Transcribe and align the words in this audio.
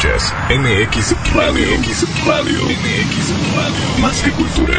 Escuchas 0.00 0.34
MX 0.48 1.34
Radio. 1.34 1.78
MX 1.78 2.26
Radio. 2.26 2.58
MX 2.64 3.54
Radio. 3.54 3.98
Más 3.98 4.22
que 4.22 4.30
cultura. 4.30 4.74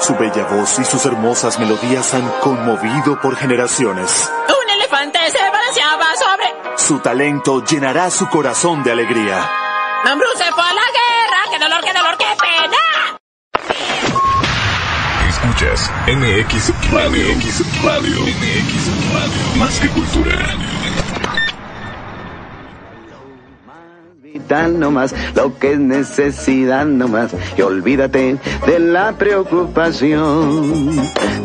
Su 0.00 0.16
bella 0.16 0.46
voz 0.46 0.78
y 0.78 0.84
sus 0.84 1.04
hermosas 1.04 1.58
melodías 1.58 2.14
han 2.14 2.26
conmovido 2.40 3.20
por 3.20 3.36
generaciones. 3.36 4.32
Un 4.48 4.70
elefante 4.70 5.18
se 5.30 5.38
balanceaba 5.38 6.06
sobre... 6.16 6.78
Su 6.78 7.00
talento 7.00 7.62
llenará 7.62 8.10
su 8.10 8.30
corazón 8.30 8.82
de 8.82 8.92
alegría. 8.92 9.46
Bruce 10.16 10.42
se 10.42 10.52
fue 10.52 10.64
a 10.64 10.72
la 10.72 10.99
Escuchas 15.60 15.90
MX 16.06 16.72
Radio. 16.90 17.28
MX 17.36 17.84
Radio. 17.84 18.20
MX 18.22 18.88
Radio. 19.12 19.58
Más 19.58 19.78
que 19.78 19.88
cultura. 19.88 20.38
Vital 24.22 24.80
nomás, 24.80 25.14
lo 25.34 25.58
que 25.58 25.72
es 25.72 25.78
necesidad 25.78 26.86
nomás, 26.86 27.32
y 27.58 27.62
olvídate 27.62 28.38
de 28.66 28.78
la 28.78 29.12
preocupación. 29.12 30.96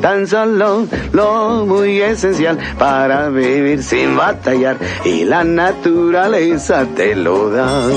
Tan 0.02 0.28
solo 0.28 0.88
lo 1.12 1.66
muy 1.66 2.02
esencial 2.02 2.58
para 2.80 3.28
vivir 3.28 3.84
sin 3.84 4.16
batallar, 4.16 4.78
y 5.04 5.26
la 5.26 5.44
naturaleza 5.44 6.86
te 6.96 7.18
lo 7.18 7.50
da. 7.50 7.90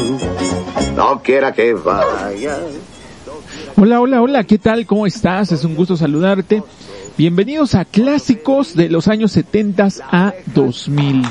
No 0.96 1.22
quiera 1.22 1.52
que 1.52 1.74
vaya. 1.74 2.58
Hola, 3.80 4.00
hola, 4.00 4.20
hola, 4.20 4.42
¿qué 4.42 4.58
tal? 4.58 4.86
¿Cómo 4.86 5.06
estás? 5.06 5.52
Es 5.52 5.62
un 5.62 5.76
gusto 5.76 5.96
saludarte. 5.96 6.64
Bienvenidos 7.16 7.76
a 7.76 7.84
Clásicos 7.84 8.74
de 8.74 8.88
los 8.88 9.06
años 9.06 9.30
70 9.30 9.86
a 10.10 10.34
2000. 10.52 11.22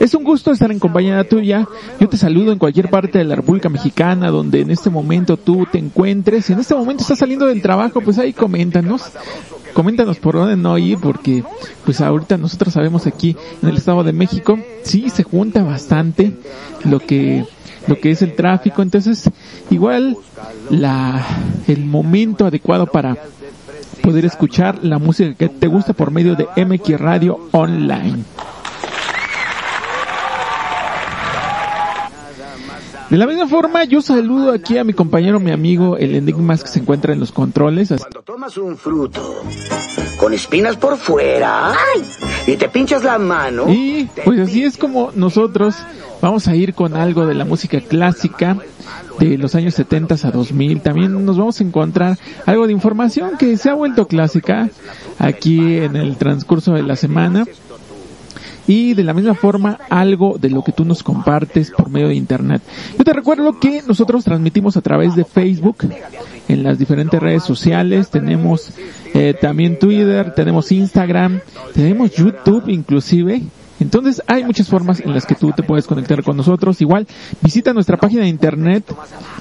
Es 0.00 0.14
un 0.14 0.22
gusto 0.22 0.52
estar 0.52 0.70
en 0.70 0.78
compañía 0.78 1.28
tuya. 1.28 1.66
Yo 1.98 2.08
te 2.08 2.16
saludo 2.16 2.52
en 2.52 2.58
cualquier 2.58 2.88
parte 2.88 3.18
de 3.18 3.24
la 3.24 3.34
República 3.34 3.68
Mexicana 3.68 4.30
donde 4.30 4.60
en 4.60 4.70
este 4.70 4.90
momento 4.90 5.36
tú 5.36 5.66
te 5.70 5.78
encuentres. 5.78 6.44
Si 6.44 6.52
en 6.52 6.60
este 6.60 6.74
momento 6.74 7.02
estás 7.02 7.18
saliendo 7.18 7.46
del 7.46 7.62
trabajo, 7.62 8.00
pues 8.00 8.18
ahí 8.18 8.32
coméntanos. 8.32 9.02
Coméntanos 9.74 10.18
por 10.18 10.36
dónde 10.36 10.56
no 10.56 10.78
ir 10.78 10.98
porque 10.98 11.42
pues 11.84 12.00
ahorita 12.00 12.36
nosotros 12.36 12.74
sabemos 12.74 13.06
aquí 13.06 13.36
en 13.62 13.68
el 13.68 13.76
Estado 13.76 14.04
de 14.04 14.12
México, 14.12 14.58
sí 14.82 15.10
se 15.10 15.24
junta 15.24 15.62
bastante 15.62 16.32
lo 16.84 17.00
que 17.00 17.44
lo 17.86 17.98
que 17.98 18.10
es 18.10 18.22
el 18.22 18.34
tráfico, 18.34 18.82
entonces 18.82 19.30
igual 19.70 20.16
la 20.68 21.24
el 21.66 21.84
momento 21.84 22.46
adecuado 22.46 22.86
para 22.86 23.16
poder 24.02 24.24
escuchar 24.24 24.84
la 24.84 24.98
música 24.98 25.34
que 25.34 25.48
te 25.48 25.66
gusta 25.66 25.92
por 25.92 26.10
medio 26.10 26.34
de 26.34 26.46
MX 26.64 27.00
Radio 27.00 27.48
Online. 27.52 28.24
De 33.10 33.16
la 33.16 33.26
misma 33.26 33.48
forma, 33.48 33.84
yo 33.84 34.02
saludo 34.02 34.52
aquí 34.52 34.76
a 34.76 34.84
mi 34.84 34.92
compañero, 34.92 35.40
mi 35.40 35.50
amigo, 35.50 35.96
el 35.96 36.14
Enigmas 36.14 36.62
que 36.62 36.68
se 36.68 36.80
encuentra 36.80 37.14
en 37.14 37.20
los 37.20 37.32
controles. 37.32 37.88
Cuando 37.96 38.22
tomas 38.22 38.58
un 38.58 38.76
fruto 38.76 39.42
con 40.18 40.34
espinas 40.34 40.76
por 40.76 40.98
fuera 40.98 41.72
y 42.46 42.56
te 42.56 42.68
pinchas 42.68 43.04
la 43.04 43.18
mano. 43.18 43.64
Y 43.68 44.10
pues 44.24 44.40
así 44.40 44.62
es 44.62 44.76
como 44.76 45.10
nosotros 45.14 45.74
vamos 46.20 46.48
a 46.48 46.54
ir 46.54 46.74
con 46.74 46.96
algo 46.96 47.24
de 47.24 47.34
la 47.34 47.46
música 47.46 47.80
clásica 47.80 48.58
de 49.18 49.38
los 49.38 49.54
años 49.54 49.72
70 49.74 50.16
a 50.22 50.30
2000. 50.30 50.82
También 50.82 51.24
nos 51.24 51.38
vamos 51.38 51.60
a 51.60 51.64
encontrar 51.64 52.18
algo 52.44 52.66
de 52.66 52.74
información 52.74 53.38
que 53.38 53.56
se 53.56 53.70
ha 53.70 53.74
vuelto 53.74 54.06
clásica 54.06 54.68
aquí 55.18 55.78
en 55.78 55.96
el 55.96 56.16
transcurso 56.18 56.74
de 56.74 56.82
la 56.82 56.94
semana. 56.96 57.46
Y 58.68 58.94
de 58.94 59.02
la 59.02 59.14
misma 59.14 59.34
forma, 59.34 59.78
algo 59.88 60.36
de 60.38 60.50
lo 60.50 60.62
que 60.62 60.70
tú 60.72 60.84
nos 60.84 61.02
compartes 61.02 61.70
por 61.70 61.88
medio 61.90 62.08
de 62.08 62.14
internet. 62.14 62.60
Yo 62.96 63.02
te 63.02 63.14
recuerdo 63.14 63.58
que 63.58 63.82
nosotros 63.86 64.24
transmitimos 64.24 64.76
a 64.76 64.82
través 64.82 65.16
de 65.16 65.24
Facebook, 65.24 65.78
en 66.48 66.62
las 66.62 66.78
diferentes 66.78 67.18
redes 67.18 67.42
sociales, 67.42 68.10
tenemos 68.10 68.70
eh, 69.14 69.34
también 69.40 69.78
Twitter, 69.78 70.34
tenemos 70.34 70.70
Instagram, 70.70 71.40
tenemos 71.72 72.12
YouTube 72.12 72.68
inclusive. 72.68 73.40
Entonces 73.80 74.22
hay 74.26 74.44
muchas 74.44 74.68
formas 74.68 75.00
en 75.00 75.14
las 75.14 75.24
que 75.24 75.34
tú 75.34 75.52
te 75.52 75.62
puedes 75.62 75.86
conectar 75.86 76.22
con 76.22 76.36
nosotros. 76.36 76.82
Igual 76.82 77.06
visita 77.40 77.72
nuestra 77.72 77.96
página 77.96 78.20
de 78.22 78.28
internet, 78.28 78.84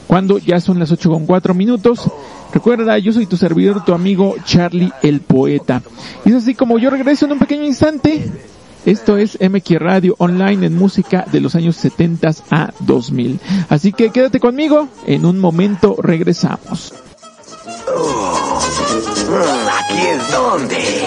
Cuando 0.06 0.36
ya 0.36 0.60
son 0.60 0.78
las 0.78 0.92
8 0.92 1.08
con 1.08 1.24
4 1.24 1.54
minutos, 1.54 2.10
recuerda, 2.52 2.98
yo 2.98 3.14
soy 3.14 3.24
tu 3.24 3.38
servidor, 3.38 3.82
tu 3.82 3.94
amigo 3.94 4.34
Charlie 4.44 4.92
el 5.02 5.22
Poeta. 5.22 5.80
Y 6.26 6.28
es 6.28 6.34
así 6.34 6.54
como 6.54 6.78
yo 6.78 6.90
regreso 6.90 7.24
en 7.24 7.32
un 7.32 7.38
pequeño 7.38 7.64
instante. 7.64 8.30
Esto 8.84 9.16
es 9.16 9.38
MX 9.40 9.78
Radio 9.78 10.16
Online 10.18 10.66
en 10.66 10.76
música 10.76 11.24
de 11.30 11.40
los 11.40 11.54
años 11.54 11.76
70 11.76 12.30
a 12.50 12.72
2000. 12.80 13.38
Así 13.68 13.92
que 13.92 14.10
quédate 14.10 14.40
conmigo, 14.40 14.88
en 15.06 15.24
un 15.24 15.38
momento 15.38 15.96
regresamos. 16.02 16.92
Aquí 19.78 19.98
es 19.98 20.32
donde. 20.32 21.06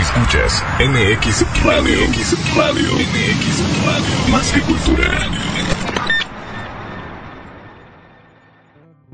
Escuchas 0.00 0.64
MX 0.80 1.64
Radio. 1.64 2.08
MX 2.08 2.56
Radio. 2.56 2.92
MX 2.92 3.86
Radio. 3.86 4.32
Más 4.32 4.52
que 4.52 4.60
cultura. 4.62 5.57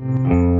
Mm-hmm. 0.05 0.54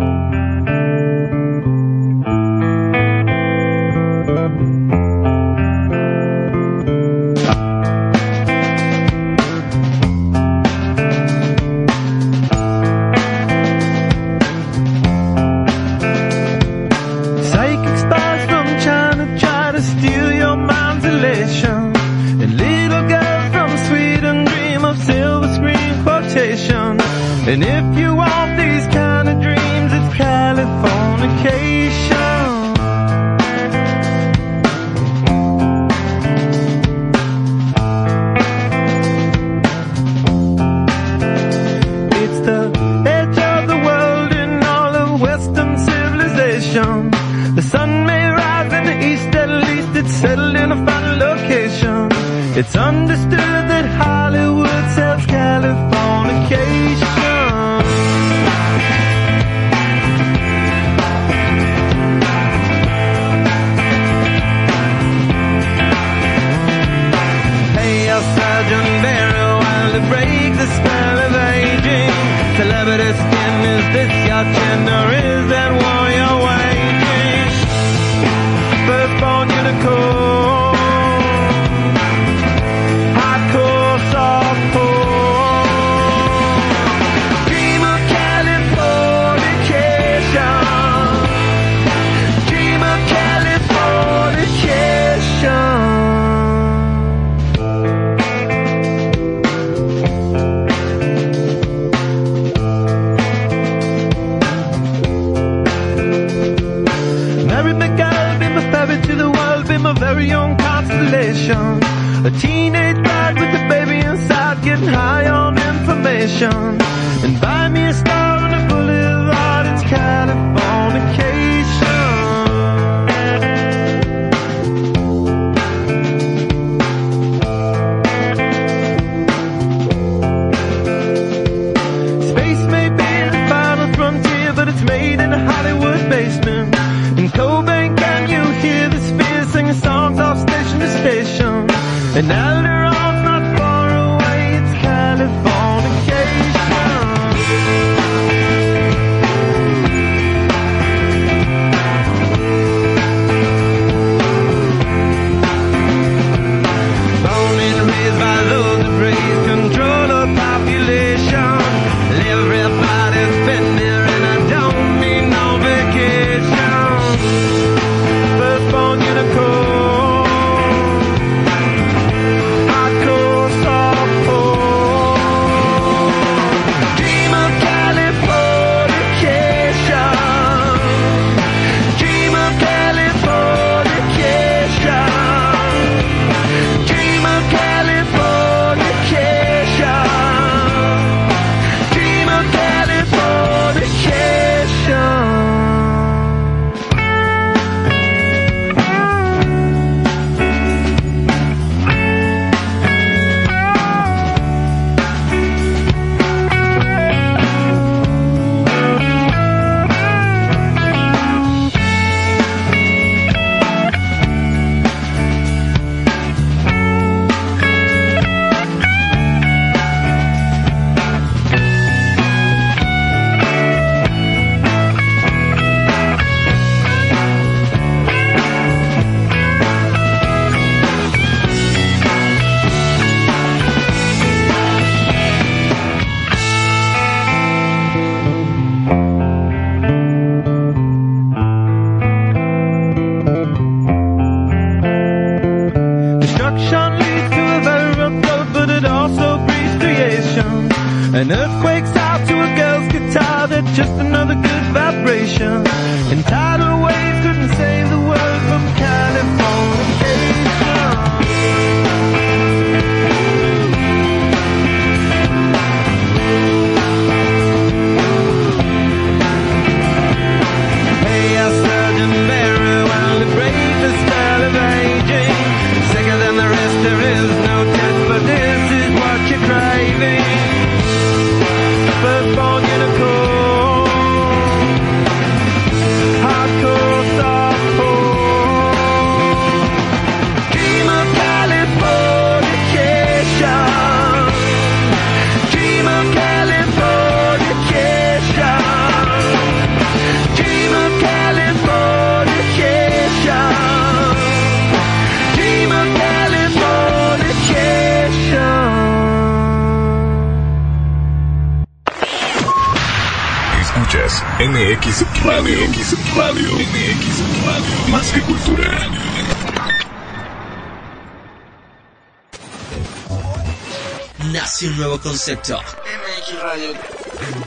Concepto. 325.26 325.58
MX 325.58 326.40
Radio. 326.40 326.74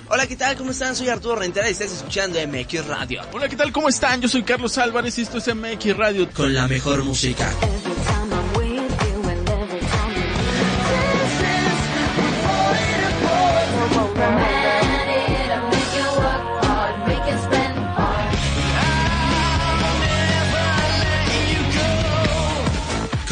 Hola, 0.09 0.27
¿qué 0.27 0.35
tal? 0.35 0.57
¿Cómo 0.57 0.73
están? 0.73 0.97
Soy 0.97 1.09
Arturo 1.11 1.37
Rentera 1.37 1.69
y 1.69 1.73
estás 1.73 1.93
escuchando 1.93 2.37
MX 2.45 2.87
Radio. 2.87 3.23
Hola, 3.33 3.49
¿qué 3.49 3.55
tal? 3.55 3.71
¿Cómo 3.71 3.89
están? 3.89 4.21
Yo 4.21 4.29
soy 4.29 4.43
Carlos 4.43 4.77
Álvarez 4.79 5.17
y 5.19 5.23
esto 5.23 5.39
es 5.39 5.55
MX 5.55 5.97
Radio. 5.97 6.29
Con 6.33 6.53
la 6.53 6.67
mejor 6.67 7.05
música. 7.05 7.49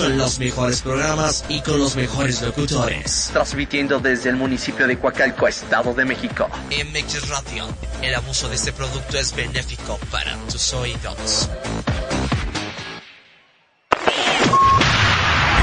Con 0.07 0.19
los 0.19 0.39
mejores 0.39 0.83
programas 0.83 1.45
y 1.49 1.61
con 1.63 1.81
los 1.81 1.97
mejores 1.97 2.41
locutores. 2.41 3.31
Transmitiendo 3.33 3.99
desde 3.99 4.31
el 4.31 4.37
municipio 4.37 4.87
de 4.87 4.97
Coacalco, 5.01 5.49
Estado 5.49 5.93
de 5.95 6.05
México. 6.05 6.49
MX 6.69 7.29
Radio. 7.29 7.67
El 8.03 8.15
abuso 8.15 8.49
de 8.49 8.55
este 8.55 8.73
producto 8.73 9.19
es 9.19 9.35
benéfico 9.35 9.99
para 10.13 10.37
tus 10.49 10.73
oídos. 10.75 11.51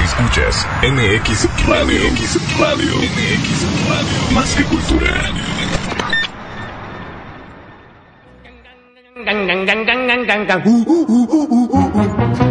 Escuchas 0.04 0.66
MX 0.82 1.48
Radio. 1.66 2.10
MX 2.10 2.58
Radio. 2.58 2.96
MX 2.96 3.62
Radio. 3.88 4.30
Más 4.34 4.54
que 4.54 4.64
cultura. 4.64 5.24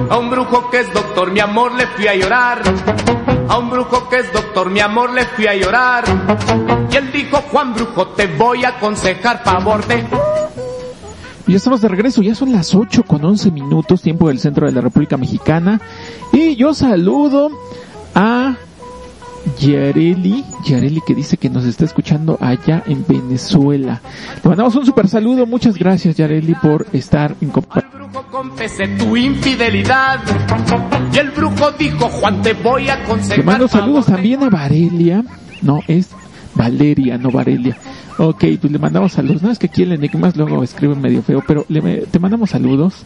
A 0.10 0.18
un 0.18 0.30
brujo 0.30 0.70
que 0.70 0.80
es 0.82 0.94
doctor, 0.94 1.32
mi 1.32 1.40
amor, 1.40 1.74
le 1.74 1.88
fui 1.88 2.08
a 2.08 2.16
llorar. 2.16 2.62
A 3.48 3.58
un 3.58 3.70
brujo 3.70 4.10
que 4.10 4.20
es 4.20 4.34
doctor, 4.34 4.70
mi 4.70 4.80
amor, 4.80 5.12
le 5.12 5.26
fui 5.26 5.48
a 5.48 5.56
llorar. 5.56 6.04
Y 6.92 6.96
él 6.96 7.12
dijo, 7.12 7.38
Juan 7.52 7.74
Brujo, 7.74 8.08
te 8.10 8.28
voy 8.28 8.64
a 8.64 8.70
aconsejar 8.70 9.44
favor 9.44 9.86
de... 9.88 10.06
Ya 11.46 11.58
estamos 11.58 11.82
de 11.82 11.90
regreso, 11.90 12.22
ya 12.22 12.36
son 12.36 12.52
las 12.54 12.74
8 12.74 13.04
con 13.04 13.24
11 13.24 13.52
minutos, 13.52 14.02
tiempo 14.02 14.30
del 14.30 14.40
centro 14.40 14.66
de 14.66 14.72
la 14.72 14.82
República 14.82 15.18
Mexicana. 15.18 15.82
Y 16.32 16.56
yo 16.56 16.74
saludo 16.74 17.50
a 18.16 18.56
Yareli, 19.60 20.44
Yareli 20.66 21.02
que 21.06 21.16
dice 21.16 21.38
que 21.38 21.50
nos 21.50 21.66
está 21.66 21.86
escuchando 21.86 22.38
allá 22.42 22.84
en 22.86 23.06
Venezuela. 23.08 24.02
Le 24.44 24.50
mandamos 24.50 24.76
un 24.76 24.86
super 24.86 25.08
saludo, 25.08 25.46
muchas 25.46 25.78
gracias 25.78 26.16
Yareli 26.16 26.56
por 26.56 26.88
estar 26.94 27.36
en 27.42 27.50
confesé 28.34 28.88
tu 28.98 29.16
infidelidad. 29.16 30.20
Y 31.14 31.18
el 31.18 31.30
brujo 31.32 31.72
dijo, 31.72 32.10
Juan, 32.10 32.42
te 32.42 32.54
voy 32.54 32.90
a 32.90 32.96
aconsejar 32.96 33.38
Le 33.38 33.44
mando 33.44 33.68
saludos 33.68 34.06
favor 34.06 34.06
de-". 34.06 34.12
también 34.14 34.44
a 34.44 34.50
Varelia, 34.50 35.24
no, 35.62 35.80
es 35.88 36.10
Valeria, 36.56 37.18
no 37.18 37.32
Varelia. 37.32 37.78
Ok, 38.18 38.44
pues 38.60 38.72
le 38.72 38.80
mandamos 38.80 39.14
saludos. 39.14 39.42
No 39.42 39.52
es 39.52 39.60
que 39.60 39.68
aquí 39.68 39.84
el 39.84 39.92
enigmas 39.94 40.36
luego 40.36 40.64
escribe 40.64 40.96
medio 40.96 41.22
feo, 41.22 41.44
pero 41.48 41.66
le, 41.70 41.82
te 42.08 42.20
mandamos 42.20 42.50
saludos. 42.50 43.06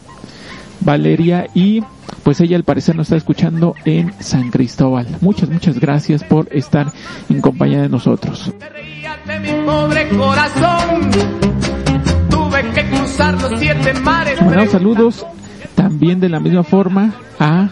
Valeria 0.80 1.46
y 1.54 1.82
pues 2.22 2.40
ella 2.40 2.56
al 2.56 2.64
parecer 2.64 2.96
nos 2.96 3.06
está 3.06 3.16
escuchando 3.16 3.74
en 3.84 4.12
San 4.20 4.50
Cristóbal. 4.50 5.06
Muchas, 5.20 5.48
muchas 5.48 5.78
gracias 5.78 6.24
por 6.24 6.48
estar 6.52 6.92
en 7.28 7.40
compañía 7.40 7.82
de 7.82 7.88
nosotros. 7.88 8.52
mi 9.40 9.64
pobre 9.64 10.08
corazón. 10.08 11.10
Tuve 12.30 12.62
que 12.74 12.84
cruzar 12.88 13.40
los 13.40 13.58
siete 13.58 13.94
mares. 13.94 14.40
Mandamos 14.40 14.70
saludos 14.70 15.26
también 15.74 16.20
de 16.20 16.28
la 16.28 16.40
misma 16.40 16.64
forma 16.64 17.12
a 17.38 17.70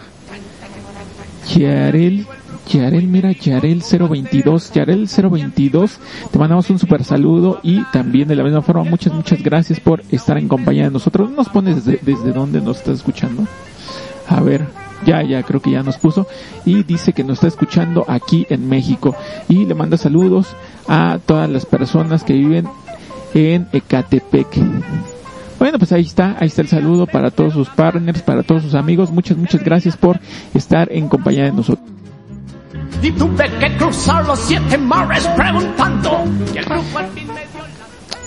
Yarel 1.53 2.25
Yarel, 2.67 3.07
mira, 3.07 3.31
Yarel 3.31 3.81
022, 3.81 4.73
Yarel 4.73 5.07
022, 5.07 5.99
te 6.31 6.37
mandamos 6.37 6.69
un 6.69 6.77
super 6.77 7.03
saludo 7.03 7.59
y 7.63 7.83
también 7.93 8.27
de 8.27 8.35
la 8.35 8.43
misma 8.43 8.61
forma 8.61 8.83
muchas, 8.83 9.13
muchas 9.13 9.41
gracias 9.41 9.79
por 9.79 10.03
estar 10.11 10.37
en 10.37 10.49
compañía 10.49 10.83
de 10.83 10.91
nosotros. 10.91 11.31
¿Nos 11.31 11.47
pones 11.47 11.85
desde, 11.85 11.99
desde 12.03 12.33
dónde 12.33 12.59
nos 12.59 12.77
estás 12.77 12.95
escuchando? 12.95 13.47
A 14.27 14.41
ver, 14.41 14.67
ya, 15.05 15.23
ya, 15.23 15.43
creo 15.43 15.61
que 15.61 15.71
ya 15.71 15.81
nos 15.81 15.97
puso 15.97 16.27
y 16.65 16.83
dice 16.83 17.13
que 17.13 17.23
nos 17.23 17.35
está 17.35 17.47
escuchando 17.47 18.03
aquí 18.07 18.45
en 18.49 18.67
México 18.67 19.15
y 19.47 19.65
le 19.65 19.73
manda 19.73 19.97
saludos 19.97 20.47
a 20.89 21.19
todas 21.25 21.49
las 21.49 21.65
personas 21.65 22.23
que 22.23 22.33
viven 22.33 22.67
en 23.33 23.67
Ecatepec. 23.71 24.47
Bueno, 25.57 25.79
pues 25.79 25.91
ahí 25.91 26.03
está, 26.03 26.35
ahí 26.39 26.47
está 26.47 26.61
el 26.61 26.67
saludo 26.67 27.07
para 27.07 27.31
todos 27.31 27.53
sus 27.53 27.69
partners, 27.69 28.21
para 28.21 28.43
todos 28.43 28.61
sus 28.61 28.75
amigos. 28.75 29.09
Muchas, 29.11 29.37
muchas 29.37 29.63
gracias 29.63 29.95
por 29.95 30.19
estar 30.53 30.91
en 30.91 31.07
compañía 31.07 31.45
de 31.45 31.53
nosotros. 31.53 31.96
Y 33.01 33.11
tuve 33.11 33.49
que 33.59 33.77
cruzar 33.77 34.25
los 34.25 34.39
siete 34.39 34.77
mares 34.77 35.27
preguntando. 35.27 36.25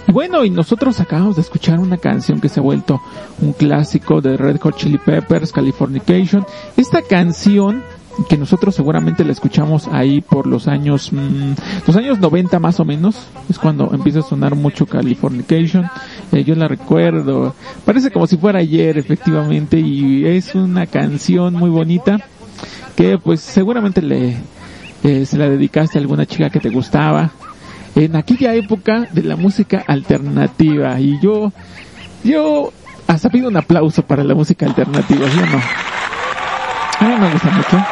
bueno, 0.06 0.44
y 0.44 0.50
nosotros 0.50 1.00
acabamos 1.00 1.36
de 1.36 1.42
escuchar 1.42 1.78
una 1.78 1.96
canción 1.96 2.40
que 2.40 2.48
se 2.48 2.60
ha 2.60 2.62
vuelto 2.62 3.00
un 3.40 3.52
clásico 3.52 4.20
de 4.20 4.36
Red 4.36 4.60
Hot 4.60 4.76
Chili 4.76 4.98
Peppers, 4.98 5.52
Californication. 5.52 6.46
Esta 6.76 7.02
canción 7.02 7.82
que 8.28 8.36
nosotros 8.36 8.74
seguramente 8.74 9.24
la 9.24 9.32
escuchamos 9.32 9.88
ahí 9.88 10.20
por 10.20 10.46
los 10.46 10.68
años 10.68 11.12
mmm, 11.12 11.52
los 11.86 11.96
años 11.96 12.18
90 12.18 12.58
más 12.58 12.80
o 12.80 12.84
menos 12.84 13.28
es 13.48 13.58
cuando 13.58 13.90
empieza 13.94 14.18
a 14.18 14.22
sonar 14.22 14.56
mucho 14.56 14.84
Californication 14.84 15.88
eh, 16.32 16.44
yo 16.44 16.54
la 16.54 16.68
recuerdo 16.68 17.54
parece 17.84 18.10
como 18.10 18.26
si 18.26 18.36
fuera 18.36 18.58
ayer 18.58 18.98
efectivamente 18.98 19.78
y 19.78 20.26
es 20.26 20.54
una 20.54 20.86
canción 20.86 21.54
muy 21.54 21.70
bonita 21.70 22.18
que 22.96 23.16
pues 23.16 23.40
seguramente 23.40 24.02
le 24.02 24.36
eh, 25.02 25.25
se 25.26 25.38
la 25.38 25.49
dedicaste 25.49 25.99
a 25.99 26.00
alguna 26.00 26.26
chica 26.26 26.50
que 26.50 26.61
te 26.61 26.71
gustaba 26.71 27.30
en 27.95 28.16
aquella 28.16 28.54
época 28.54 29.09
de 29.12 29.23
la 29.23 29.37
música 29.37 29.85
alternativa 29.87 31.00
y 31.00 31.19
yo 31.21 31.52
yo 32.23 32.73
hasta 33.07 33.30
pido 33.30 33.49
un 33.49 33.57
aplauso 33.57 34.02
para 34.02 34.23
la 34.23 34.35
música 34.35 34.66
alternativa 34.66 35.28
¿sí 35.30 35.38
o 35.38 35.47
no? 35.47 35.61
a 36.99 37.09
mí 37.09 37.21
me 37.21 37.33
gusta 37.33 37.50
mucho 37.50 37.85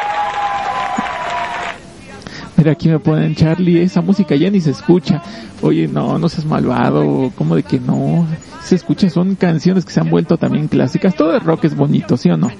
Mira, 2.59 2.73
aquí 2.73 2.89
me 2.89 2.99
ponen, 2.99 3.35
Charlie, 3.35 3.81
esa 3.81 4.01
música 4.01 4.35
ya 4.35 4.49
ni 4.49 4.59
se 4.59 4.71
escucha. 4.71 5.23
Oye, 5.61 5.87
no, 5.87 6.19
no 6.19 6.27
seas 6.27 6.43
malvado, 6.43 7.31
¿cómo 7.37 7.55
de 7.55 7.63
que 7.63 7.79
no? 7.79 8.27
Se 8.61 8.75
escucha, 8.75 9.09
son 9.09 9.35
canciones 9.35 9.85
que 9.85 9.93
se 9.93 10.01
han 10.01 10.09
vuelto 10.09 10.37
también 10.37 10.67
clásicas. 10.67 11.15
Todo 11.15 11.37
el 11.37 11.39
rock 11.39 11.63
es 11.63 11.75
bonito, 11.77 12.17
¿sí 12.17 12.29
o 12.29 12.35
no? 12.35 12.51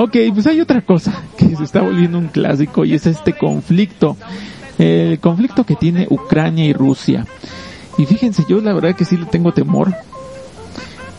Ok, 0.00 0.16
pues 0.32 0.46
hay 0.46 0.60
otra 0.60 0.82
cosa 0.82 1.24
que 1.36 1.56
se 1.56 1.64
está 1.64 1.80
volviendo 1.80 2.18
un 2.18 2.28
clásico 2.28 2.84
y 2.84 2.94
es 2.94 3.04
este 3.06 3.32
conflicto. 3.32 4.16
El 4.78 5.18
conflicto 5.18 5.64
que 5.64 5.74
tiene 5.74 6.06
Ucrania 6.08 6.64
y 6.64 6.72
Rusia. 6.72 7.26
Y 7.96 8.06
fíjense, 8.06 8.44
yo 8.48 8.60
la 8.60 8.72
verdad 8.72 8.94
que 8.94 9.04
sí 9.04 9.16
le 9.16 9.26
tengo 9.26 9.50
temor. 9.50 9.92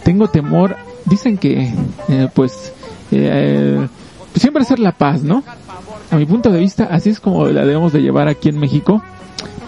Tengo 0.06 0.30
temor. 0.30 0.78
Dicen 1.04 1.38
que, 1.38 1.74
eh, 2.08 2.30
pues, 2.34 2.72
eh, 3.12 3.86
siempre 4.36 4.64
hacer 4.64 4.80
la 4.80 4.94
paz, 4.94 5.24
¿no? 5.24 5.44
A 6.10 6.16
mi 6.16 6.26
punto 6.26 6.50
de 6.50 6.60
vista, 6.60 6.86
así 6.86 7.10
es 7.10 7.20
como 7.20 7.48
la 7.48 7.66
debemos 7.66 7.92
de 7.92 8.02
llevar 8.02 8.30
aquí 8.30 8.48
en 8.48 8.60
México. 8.60 9.04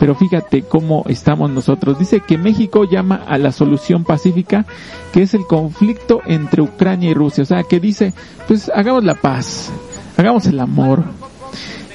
Pero 0.01 0.15
fíjate 0.15 0.63
cómo 0.63 1.03
estamos 1.10 1.51
nosotros. 1.51 2.00
Dice 2.00 2.22
que 2.22 2.39
México 2.39 2.86
llama 2.86 3.17
a 3.27 3.38
la 3.38 3.51
solución 3.51 4.03
pacífica, 4.03 4.65
que 5.13 5.22
es 5.22 5.36
el 5.36 5.46
conflicto 5.46 6.22
entre 6.25 6.63
Ucrania 6.63 7.12
y 7.12 7.13
Rusia. 7.13 7.43
O 7.43 7.46
sea, 7.46 7.62
que 7.62 7.79
dice, 7.79 8.12
pues 8.48 8.72
hagamos 8.74 9.03
la 9.03 9.13
paz, 9.13 9.72
hagamos 10.17 10.48
el 10.48 10.60
amor. 10.60 11.03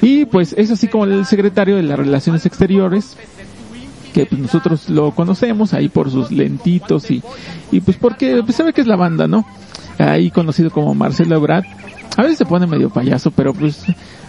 Y 0.00 0.24
pues 0.24 0.54
es 0.56 0.70
así 0.70 0.86
como 0.86 1.04
el 1.04 1.26
secretario 1.26 1.74
de 1.74 1.82
las 1.82 1.98
Relaciones 1.98 2.46
Exteriores, 2.46 3.16
que 4.14 4.24
pues 4.26 4.40
nosotros 4.40 4.88
lo 4.88 5.10
conocemos 5.10 5.74
ahí 5.74 5.88
por 5.88 6.08
sus 6.08 6.30
lentitos 6.30 7.10
y, 7.10 7.24
y 7.72 7.80
pues 7.80 7.96
porque 7.96 8.40
pues 8.44 8.54
sabe 8.54 8.72
que 8.72 8.82
es 8.82 8.86
la 8.86 8.94
banda, 8.94 9.26
¿no? 9.26 9.44
Ahí 9.98 10.30
conocido 10.30 10.70
como 10.70 10.94
Marcelo 10.94 11.34
Ebrard. 11.34 11.64
A 12.16 12.22
veces 12.22 12.38
se 12.38 12.46
pone 12.46 12.68
medio 12.68 12.88
payaso, 12.88 13.32
pero 13.32 13.52
pues 13.52 13.82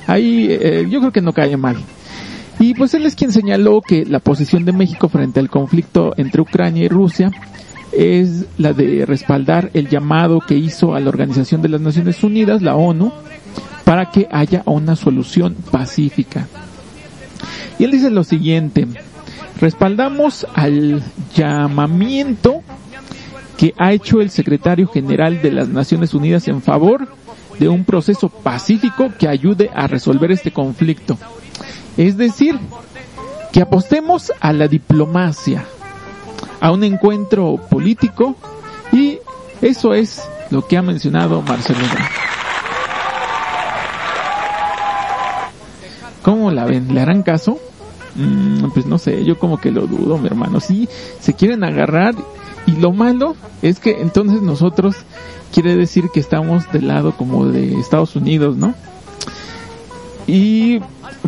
ahí 0.08 0.48
eh, 0.50 0.88
yo 0.90 1.00
creo 1.00 1.12
que 1.12 1.22
no 1.22 1.32
cae 1.32 1.56
mal. 1.58 1.78
Y 2.60 2.74
pues 2.74 2.94
él 2.94 3.06
es 3.06 3.16
quien 3.16 3.32
señaló 3.32 3.82
que 3.82 4.06
la 4.06 4.20
posición 4.20 4.66
de 4.66 4.72
México 4.72 5.10
frente 5.10 5.40
al 5.40 5.50
conflicto 5.50 6.14
entre 6.18 6.42
Ucrania 6.42 6.86
y 6.86 6.88
Rusia 6.88 7.32
es 7.92 8.46
la 8.58 8.74
de 8.74 9.06
respaldar 9.06 9.70
el 9.74 9.90
llamado 9.90 10.40
que 10.40 10.56
hizo 10.56 10.96
a 10.96 11.00
la 11.00 11.10
Organización 11.10 11.62
de 11.62 11.70
las 11.70 11.82
Naciones 11.82 12.24
Unidas, 12.24 12.62
la 12.62 12.76
ONU, 12.76 13.12
para 13.84 14.10
que 14.10 14.28
haya 14.32 14.64
una 14.66 14.96
solución 14.96 15.56
pacífica. 15.72 16.48
Y 17.80 17.84
él 17.84 17.92
dice 17.92 18.10
lo 18.10 18.24
siguiente, 18.24 18.88
respaldamos 19.60 20.48
al 20.54 21.04
llamamiento 21.36 22.62
que 23.56 23.74
ha 23.78 23.94
hecho 23.94 24.22
el 24.22 24.30
secretario 24.30 24.88
general 24.88 25.42
de 25.42 25.52
las 25.52 25.70
Naciones 25.70 26.14
Unidas 26.14 26.48
en 26.48 26.62
favor 26.62 27.08
de 27.60 27.70
un 27.70 27.84
proceso 27.86 28.30
pacífico 28.30 29.12
que 29.18 29.28
ayude 29.28 29.70
a 29.74 29.88
resolver 29.88 30.32
este 30.32 30.52
conflicto. 30.52 31.18
Es 31.98 32.16
decir, 32.16 32.60
que 33.52 33.62
apostemos 33.62 34.32
a 34.40 34.54
la 34.54 34.68
diplomacia, 34.68 35.66
a 36.60 36.72
un 36.72 36.84
encuentro 36.84 37.58
político 37.70 38.36
y 38.92 39.20
eso 39.62 39.94
es 39.94 40.24
lo 40.52 40.66
que 40.66 40.78
ha 40.78 40.82
mencionado 40.82 41.42
Marcelo 41.42 41.80
¿Cómo 46.22 46.52
la 46.52 46.66
ven? 46.66 46.94
¿Le 46.94 47.02
harán 47.02 47.24
caso? 47.24 47.58
Mm, 48.16 48.72
pues 48.74 48.86
no 48.86 48.98
sé, 48.98 49.24
yo 49.24 49.40
como 49.40 49.60
que 49.60 49.72
lo 49.72 49.88
dudo, 49.88 50.18
mi 50.18 50.28
hermano. 50.28 50.60
Sí, 50.60 50.90
se 51.22 51.34
quieren 51.34 51.64
agarrar 51.64 52.16
y 52.66 52.74
lo 52.74 52.92
malo 52.92 53.36
es 53.62 53.80
que 53.80 54.02
entonces 54.02 54.42
nosotros 54.42 54.98
quiere 55.54 55.76
decir 55.76 56.10
que 56.10 56.20
estamos 56.20 56.70
del 56.72 56.90
lado 56.90 57.14
como 57.14 57.46
de 57.46 57.80
Estados 57.80 58.16
Unidos, 58.16 58.58
¿no? 58.58 58.76
Y 60.28 60.82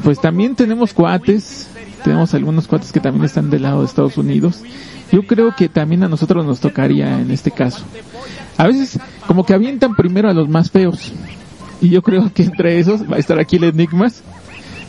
pues 0.03 0.19
también 0.19 0.55
tenemos 0.55 0.93
cuates, 0.93 1.67
tenemos 2.03 2.33
algunos 2.33 2.67
cuates 2.67 2.91
que 2.91 2.99
también 2.99 3.25
están 3.25 3.49
del 3.49 3.63
lado 3.63 3.79
de 3.79 3.85
Estados 3.85 4.17
Unidos. 4.17 4.61
Yo 5.11 5.23
creo 5.25 5.55
que 5.55 5.69
también 5.69 6.03
a 6.03 6.07
nosotros 6.07 6.45
nos 6.45 6.59
tocaría 6.59 7.19
en 7.19 7.31
este 7.31 7.51
caso. 7.51 7.83
A 8.57 8.67
veces 8.67 8.99
como 9.25 9.45
que 9.45 9.53
avientan 9.53 9.95
primero 9.95 10.29
a 10.29 10.33
los 10.33 10.47
más 10.49 10.69
feos. 10.69 11.11
Y 11.81 11.89
yo 11.89 12.01
creo 12.01 12.31
que 12.33 12.43
entre 12.43 12.79
esos 12.79 13.09
va 13.09 13.15
a 13.15 13.19
estar 13.19 13.39
aquí 13.39 13.55
el 13.55 13.63
Enigmas, 13.63 14.21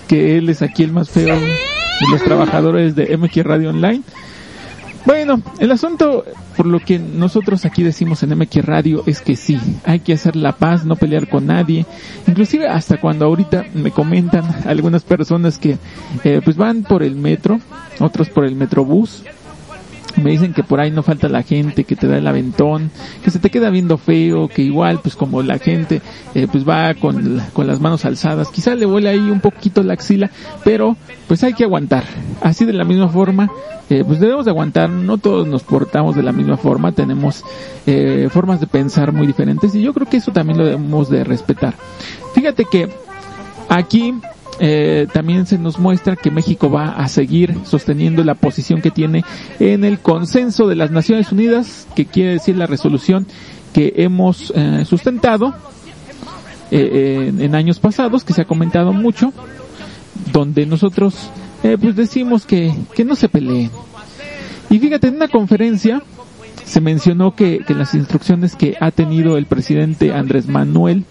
que 0.09 0.37
él 0.37 0.49
es 0.49 0.61
aquí 0.61 0.83
el 0.83 0.93
más 0.93 1.09
feo 1.09 1.37
de 1.37 2.07
los 2.11 2.23
trabajadores 2.23 2.95
de 2.97 3.17
MQ 3.17 3.37
Radio 3.45 3.71
Online. 3.71 4.03
Bueno, 5.07 5.43
el 5.59 5.71
asunto, 5.73 6.25
por 6.57 6.67
lo 6.67 6.79
que 6.79 6.99
nosotros 6.99 7.65
aquí 7.65 7.83
decimos 7.83 8.23
en 8.23 8.37
MQ 8.37 8.57
Radio, 8.63 9.03
es 9.07 9.23
que 9.23 9.35
sí, 9.35 9.59
hay 9.85 10.01
que 10.01 10.13
hacer 10.13 10.37
la 10.37 10.53
paz, 10.53 10.85
no 10.85 10.97
pelear 10.97 11.29
con 11.29 11.47
nadie. 11.47 11.87
Inclusive 12.27 12.69
hasta 12.69 13.01
cuando 13.01 13.25
ahorita 13.25 13.65
me 13.75 13.93
comentan 13.93 14.45
algunas 14.67 15.03
personas 15.03 15.59
que 15.59 15.79
eh, 16.25 16.41
pues 16.45 16.57
van 16.57 16.83
por 16.83 17.03
el 17.03 17.17
metro, 17.17 17.61
otros 17.99 18.29
por 18.29 18.45
el 18.45 18.57
metrobús, 18.57 19.25
me 20.21 20.31
dicen 20.31 20.53
que 20.53 20.63
por 20.63 20.81
ahí 20.81 20.91
no 20.91 21.03
falta 21.03 21.29
la 21.29 21.43
gente, 21.43 21.85
que 21.85 21.97
te 21.97 22.07
da 22.07 22.19
el 22.19 22.27
aventón, 22.27 22.91
que 23.25 23.31
se 23.31 23.39
te 23.39 23.51
queda 23.51 23.71
viendo 23.71 23.99
feo, 23.99 24.49
que 24.49 24.63
igual 24.63 25.01
pues 25.03 25.17
como 25.17 25.43
la 25.43 25.59
gente 25.59 26.01
eh, 26.35 26.47
pues 26.51 26.69
va 26.69 26.95
con, 26.95 27.43
con 27.53 27.67
las 27.67 27.81
manos 27.81 28.05
alzadas, 28.05 28.49
quizá 28.49 28.75
le 28.75 28.87
huele 28.87 29.09
ahí 29.09 29.31
un 29.31 29.41
poquito 29.41 29.83
la 29.83 29.95
axila, 29.95 30.31
pero 30.65 30.97
pues 31.27 31.43
hay 31.45 31.55
que 31.55 31.65
aguantar. 31.65 32.05
Así 32.41 32.65
de 32.65 32.73
la 32.73 32.85
misma 32.85 33.09
forma, 33.09 33.51
eh, 33.91 34.05
pues 34.07 34.21
debemos 34.21 34.45
de 34.45 34.53
aguantar, 34.53 34.89
no 34.89 35.19
todos 35.19 35.49
nos 35.49 35.63
portamos 35.65 36.15
de 36.15 36.23
la 36.23 36.33
misma 36.33 36.57
forma, 36.57 36.93
tenemos 36.93 37.45
eh, 37.87 38.29
formas 38.31 38.61
de 38.61 38.67
pensar 38.67 39.13
muy 39.13 39.27
diferentes 39.27 39.75
y 39.75 39.83
yo 39.83 39.93
creo 39.93 40.09
que 40.09 40.19
eso 40.19 40.33
también 40.33 40.59
lo 40.59 40.65
debemos 40.65 41.11
de 41.11 41.25
respetar. 41.25 41.75
Fíjate 42.35 42.65
que 42.67 42.89
aquí 43.69 44.15
eh, 44.63 45.07
también 45.11 45.47
se 45.47 45.57
nos 45.57 45.79
muestra 45.79 46.17
que 46.17 46.31
México 46.31 46.71
va 46.71 46.91
a 46.91 47.09
seguir 47.09 47.57
sosteniendo 47.65 48.23
la 48.25 48.35
posición 48.35 48.83
que 48.83 48.91
tiene 48.91 49.25
en 49.59 49.85
el 49.85 50.01
consenso 50.01 50.69
de 50.69 50.77
las 50.77 50.91
Naciones 50.91 51.33
Unidas, 51.33 51.89
que 51.97 52.05
quiere 52.05 52.33
decir 52.33 52.59
la 52.59 52.67
resolución 52.67 53.27
que 53.73 53.95
hemos 53.97 54.53
eh, 54.55 54.85
sustentado 54.85 55.55
eh, 56.71 57.33
en, 57.39 57.55
años 57.55 57.81
pasados, 57.81 58.23
que 58.23 58.35
se 58.35 58.43
ha 58.43 58.45
comentado 58.45 58.93
mucho, 58.93 59.33
donde 60.31 60.67
nosotros 60.67 61.31
pues 61.63 61.97
decimos 61.97 62.45
que, 62.45 62.75
que 62.95 63.05
no 63.05 63.17
se 63.17 63.29
peleen. 63.31 63.71
Y 64.69 64.79
fíjate, 64.79 65.09
en 65.09 65.17
una 65.17 65.29
conferencia 65.29 66.03
se 66.65 66.81
mencionó 66.83 67.35
que, 67.35 67.61
que 67.67 67.75
las 67.75 67.95
instrucciones 67.95 68.57
que 68.57 68.77
ha 68.79 68.91
tenido 68.91 69.39
el 69.39 69.47
presidente 69.47 70.13
Andrés 70.13 70.49
Manuel 70.49 71.05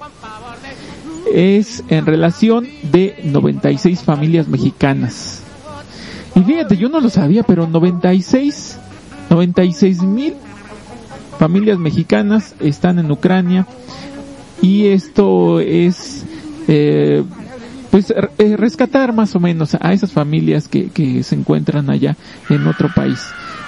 es 1.34 1.84
en 1.90 2.06
relación 2.06 2.68
de 2.92 3.16
96 3.24 4.02
familias 4.04 4.48
mexicanas. 4.48 5.44
Y 6.36 6.42
fíjate, 6.42 6.78
yo 6.78 6.90
no 6.90 7.00
lo 7.00 7.10
sabía, 7.10 7.44
pero 7.44 7.68
96, 7.68 8.78
96 9.30 10.02
mil 10.04 10.34
familias 11.38 11.80
mexicanas 11.80 12.56
están 12.60 13.00
en 13.00 13.10
Ucrania 13.12 13.66
y 14.62 14.88
esto 14.88 15.62
es 15.62 16.26
eh, 16.68 17.24
pues 17.92 18.14
eh, 18.38 18.58
rescatar 18.58 19.14
más 19.14 19.36
o 19.36 19.40
menos 19.40 19.76
a 19.80 19.94
esas 19.94 20.12
familias 20.12 20.68
que, 20.68 20.90
que 20.90 21.24
se 21.24 21.36
encuentran 21.36 21.90
allá 21.90 22.16
en 22.50 22.68
otro 22.68 22.90
país. 22.94 23.20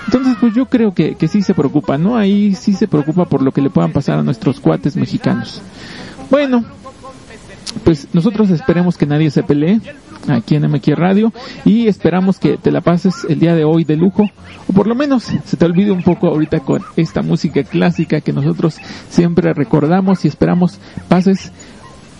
Entonces, 0.05 0.35
pues 0.39 0.53
yo 0.53 0.65
creo 0.65 0.93
que, 0.93 1.15
que 1.15 1.27
sí 1.27 1.41
se 1.41 1.53
preocupa, 1.53 1.97
¿no? 1.97 2.17
Ahí 2.17 2.55
sí 2.55 2.73
se 2.73 2.87
preocupa 2.87 3.25
por 3.25 3.41
lo 3.41 3.51
que 3.51 3.61
le 3.61 3.69
puedan 3.69 3.91
pasar 3.91 4.19
a 4.19 4.23
nuestros 4.23 4.59
cuates 4.59 4.95
mexicanos. 4.95 5.61
Bueno, 6.29 6.65
pues 7.83 8.07
nosotros 8.13 8.49
esperemos 8.49 8.97
que 8.97 9.05
nadie 9.05 9.29
se 9.31 9.43
pelee 9.43 9.79
aquí 10.27 10.55
en 10.55 10.69
MQ 10.69 10.87
Radio 10.95 11.33
y 11.65 11.87
esperamos 11.87 12.37
que 12.37 12.57
te 12.57 12.71
la 12.71 12.81
pases 12.81 13.25
el 13.27 13.39
día 13.39 13.55
de 13.55 13.63
hoy 13.63 13.83
de 13.83 13.95
lujo 13.95 14.29
o 14.67 14.73
por 14.73 14.87
lo 14.87 14.95
menos 14.95 15.23
se 15.23 15.57
te 15.57 15.65
olvide 15.65 15.91
un 15.91 16.03
poco 16.03 16.27
ahorita 16.27 16.59
con 16.59 16.83
esta 16.95 17.21
música 17.21 17.63
clásica 17.63 18.21
que 18.21 18.33
nosotros 18.33 18.77
siempre 19.09 19.53
recordamos 19.53 20.23
y 20.25 20.27
esperamos 20.27 20.79
pases 21.07 21.51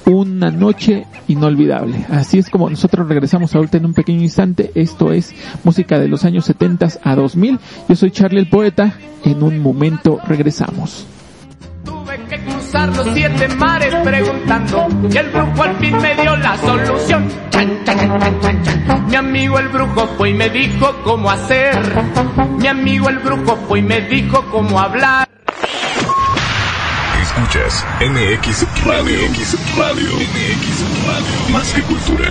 una 0.06 0.50
noche 0.52 1.06
inolvidable. 1.28 2.06
Así 2.10 2.40
es 2.40 2.50
como 2.50 2.70
nosotros 2.70 3.08
regresamos 3.08 3.56
ahorita 3.56 3.78
en 3.78 3.86
un 3.86 3.94
pequeño 3.94 4.22
instante. 4.22 4.72
Esto 4.76 5.14
es 5.14 5.34
música 5.64 6.00
de 6.00 6.08
los 6.08 6.26
años 6.26 6.46
70 6.46 6.88
a 7.04 7.16
2000. 7.16 7.60
Yo 7.88 7.96
soy 7.96 8.12
Charlie 8.12 8.40
el 8.40 8.50
Poeta. 8.50 8.96
En 9.24 9.44
un 9.44 9.60
momento 9.60 10.20
regresamos. 10.28 11.06
Cruzar 12.72 12.96
los 12.96 13.14
siete 13.14 13.48
mares 13.50 13.94
preguntando 13.96 14.88
y 15.12 15.18
el 15.18 15.30
brujo 15.30 15.64
al 15.64 15.76
fin 15.78 15.98
me 15.98 16.16
dio 16.16 16.38
la 16.38 16.58
solución. 16.58 17.28
Chan, 17.50 17.84
chan, 17.84 18.42
chan. 18.42 19.06
Mi 19.08 19.16
amigo 19.16 19.60
el 19.60 19.68
brujo 19.68 20.08
fue 20.18 20.30
y 20.30 20.34
me 20.34 20.50
dijo 20.50 20.96
cómo 21.04 21.30
hacer. 21.30 21.78
Mi 22.58 22.68
amigo 22.68 23.10
el 23.10 23.20
brujo 23.20 23.58
fue 23.68 23.80
y 23.80 23.82
me 23.82 24.00
dijo 24.02 24.42
cómo 24.52 24.80
hablar. 24.80 25.28
Escuchas 27.22 27.86
MX 28.00 28.86
Radio. 28.86 29.20
MX 29.30 29.78
Radio. 29.78 30.10
MX 30.16 31.06
Radio. 31.06 31.50
Más 31.52 31.74
que 31.74 31.82
cultura. 31.82 32.30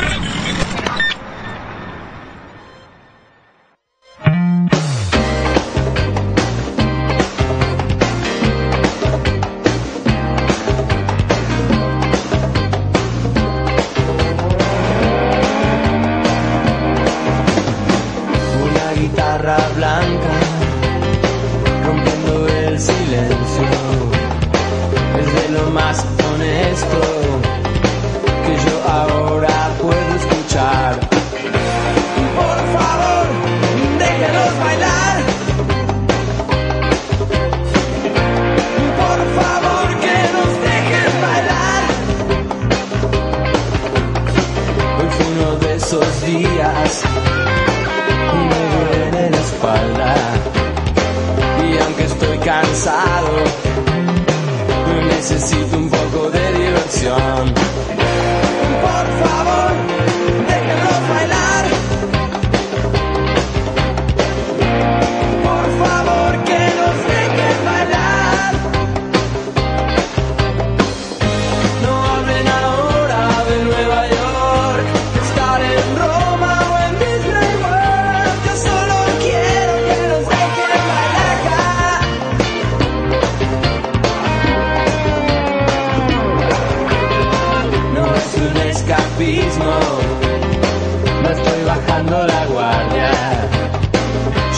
Guardia. 92.70 93.10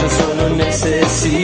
Yo 0.00 0.08
solo 0.10 0.56
necesito 0.56 1.41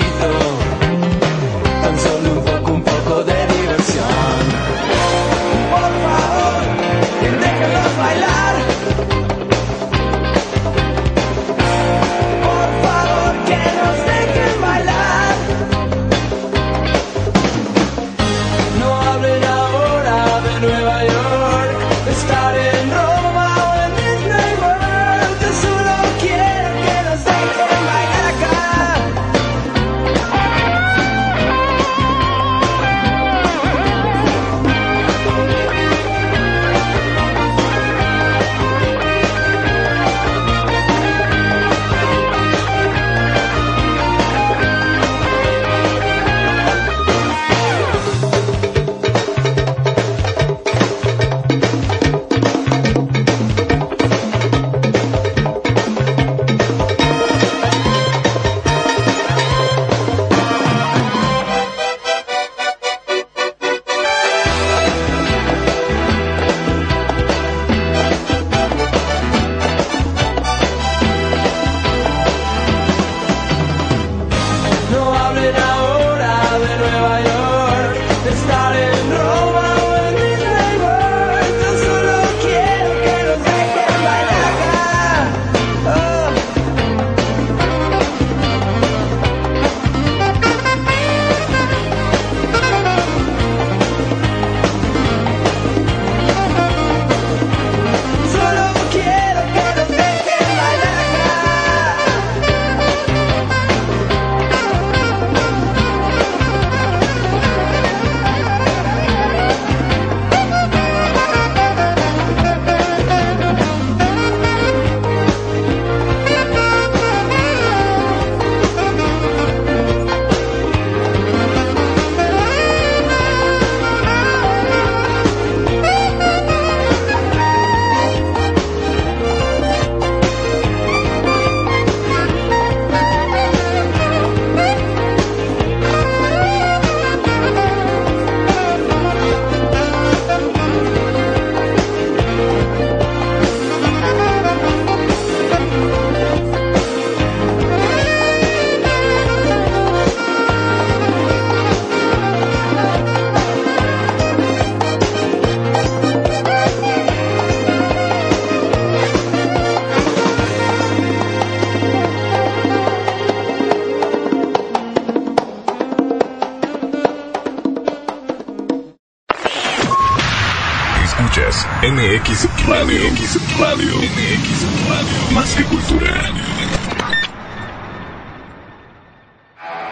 Radio. 172.69 173.11
MX 173.11 173.59
Radio. 173.59 173.97
MX 173.97 174.89
Radio. 174.89 175.33
Más 175.33 175.55
que 175.55 175.65
cultura. 175.65 176.13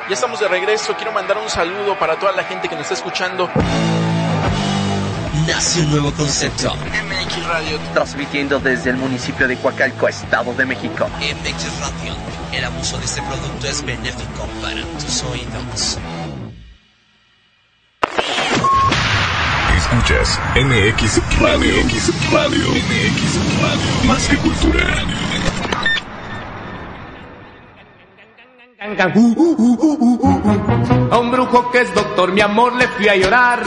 Ya 0.09 0.15
estamos 0.15 0.39
de 0.41 0.49
regreso. 0.49 0.95
Quiero 0.95 1.11
mandar 1.13 1.39
un 1.39 1.49
saludo 1.49 1.99
para 1.99 2.19
toda 2.19 2.33
la 2.33 2.45
gente 2.45 2.69
que 2.69 2.75
nos 2.75 2.83
está 2.83 2.95
escuchando. 2.95 3.49
Nace 5.47 5.81
un 5.81 5.91
nuevo 5.91 6.13
concepto. 6.13 6.75
MX 6.75 7.47
Radio. 7.47 7.79
Transmitiendo 7.95 8.61
desde 8.61 8.91
el 8.91 8.97
municipio 8.97 9.49
de 9.49 9.57
Coacalco, 9.57 10.09
Estado 10.09 10.53
de 10.53 10.67
México. 10.67 11.09
MX 11.19 11.81
Radio. 11.81 12.15
El 12.53 12.65
abuso 12.65 12.99
de 12.99 13.07
este 13.07 13.23
producto 13.23 13.67
es 13.69 13.83
benéfico 13.85 14.47
para 14.61 14.83
tus 14.83 15.23
oídos. 15.23 15.99
MX 20.57 21.21
Radio. 21.39 21.69
MX 21.85 22.33
Radio. 22.33 22.65
MX 22.71 23.61
Radio. 23.61 24.09
Más 24.09 24.27
que 24.27 24.37
cultura. 24.39 24.87
A 31.11 31.19
un 31.19 31.31
brujo 31.31 31.71
que 31.71 31.83
es 31.83 31.95
doctor, 31.95 32.33
mi 32.33 32.41
amor, 32.41 32.75
le 32.77 32.89
fui 32.89 33.07
a 33.07 33.17
llorar. 33.17 33.65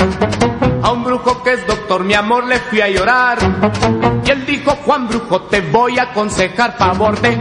A 0.81 0.91
un 0.91 1.03
brujo 1.03 1.43
que 1.43 1.53
es 1.53 1.67
doctor, 1.67 2.03
mi 2.03 2.15
amor, 2.15 2.47
le 2.47 2.57
fui 2.57 2.81
a 2.81 2.89
llorar. 2.89 3.37
Y 4.25 4.31
él 4.31 4.47
dijo, 4.47 4.71
Juan 4.83 5.07
Brujo, 5.07 5.43
te 5.43 5.61
voy 5.61 5.99
a 5.99 6.03
aconsejar 6.03 6.75
favor 6.75 7.21
de... 7.21 7.39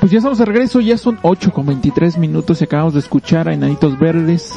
Pues 0.00 0.10
ya 0.10 0.18
estamos 0.18 0.38
de 0.38 0.46
regreso, 0.46 0.80
ya 0.80 0.96
son 0.96 1.18
8 1.20 1.52
con 1.52 1.66
23 1.66 2.16
minutos 2.16 2.62
y 2.62 2.64
acabamos 2.64 2.94
de 2.94 3.00
escuchar 3.00 3.46
a 3.46 3.52
Enanitos 3.52 3.98
Verdes 3.98 4.54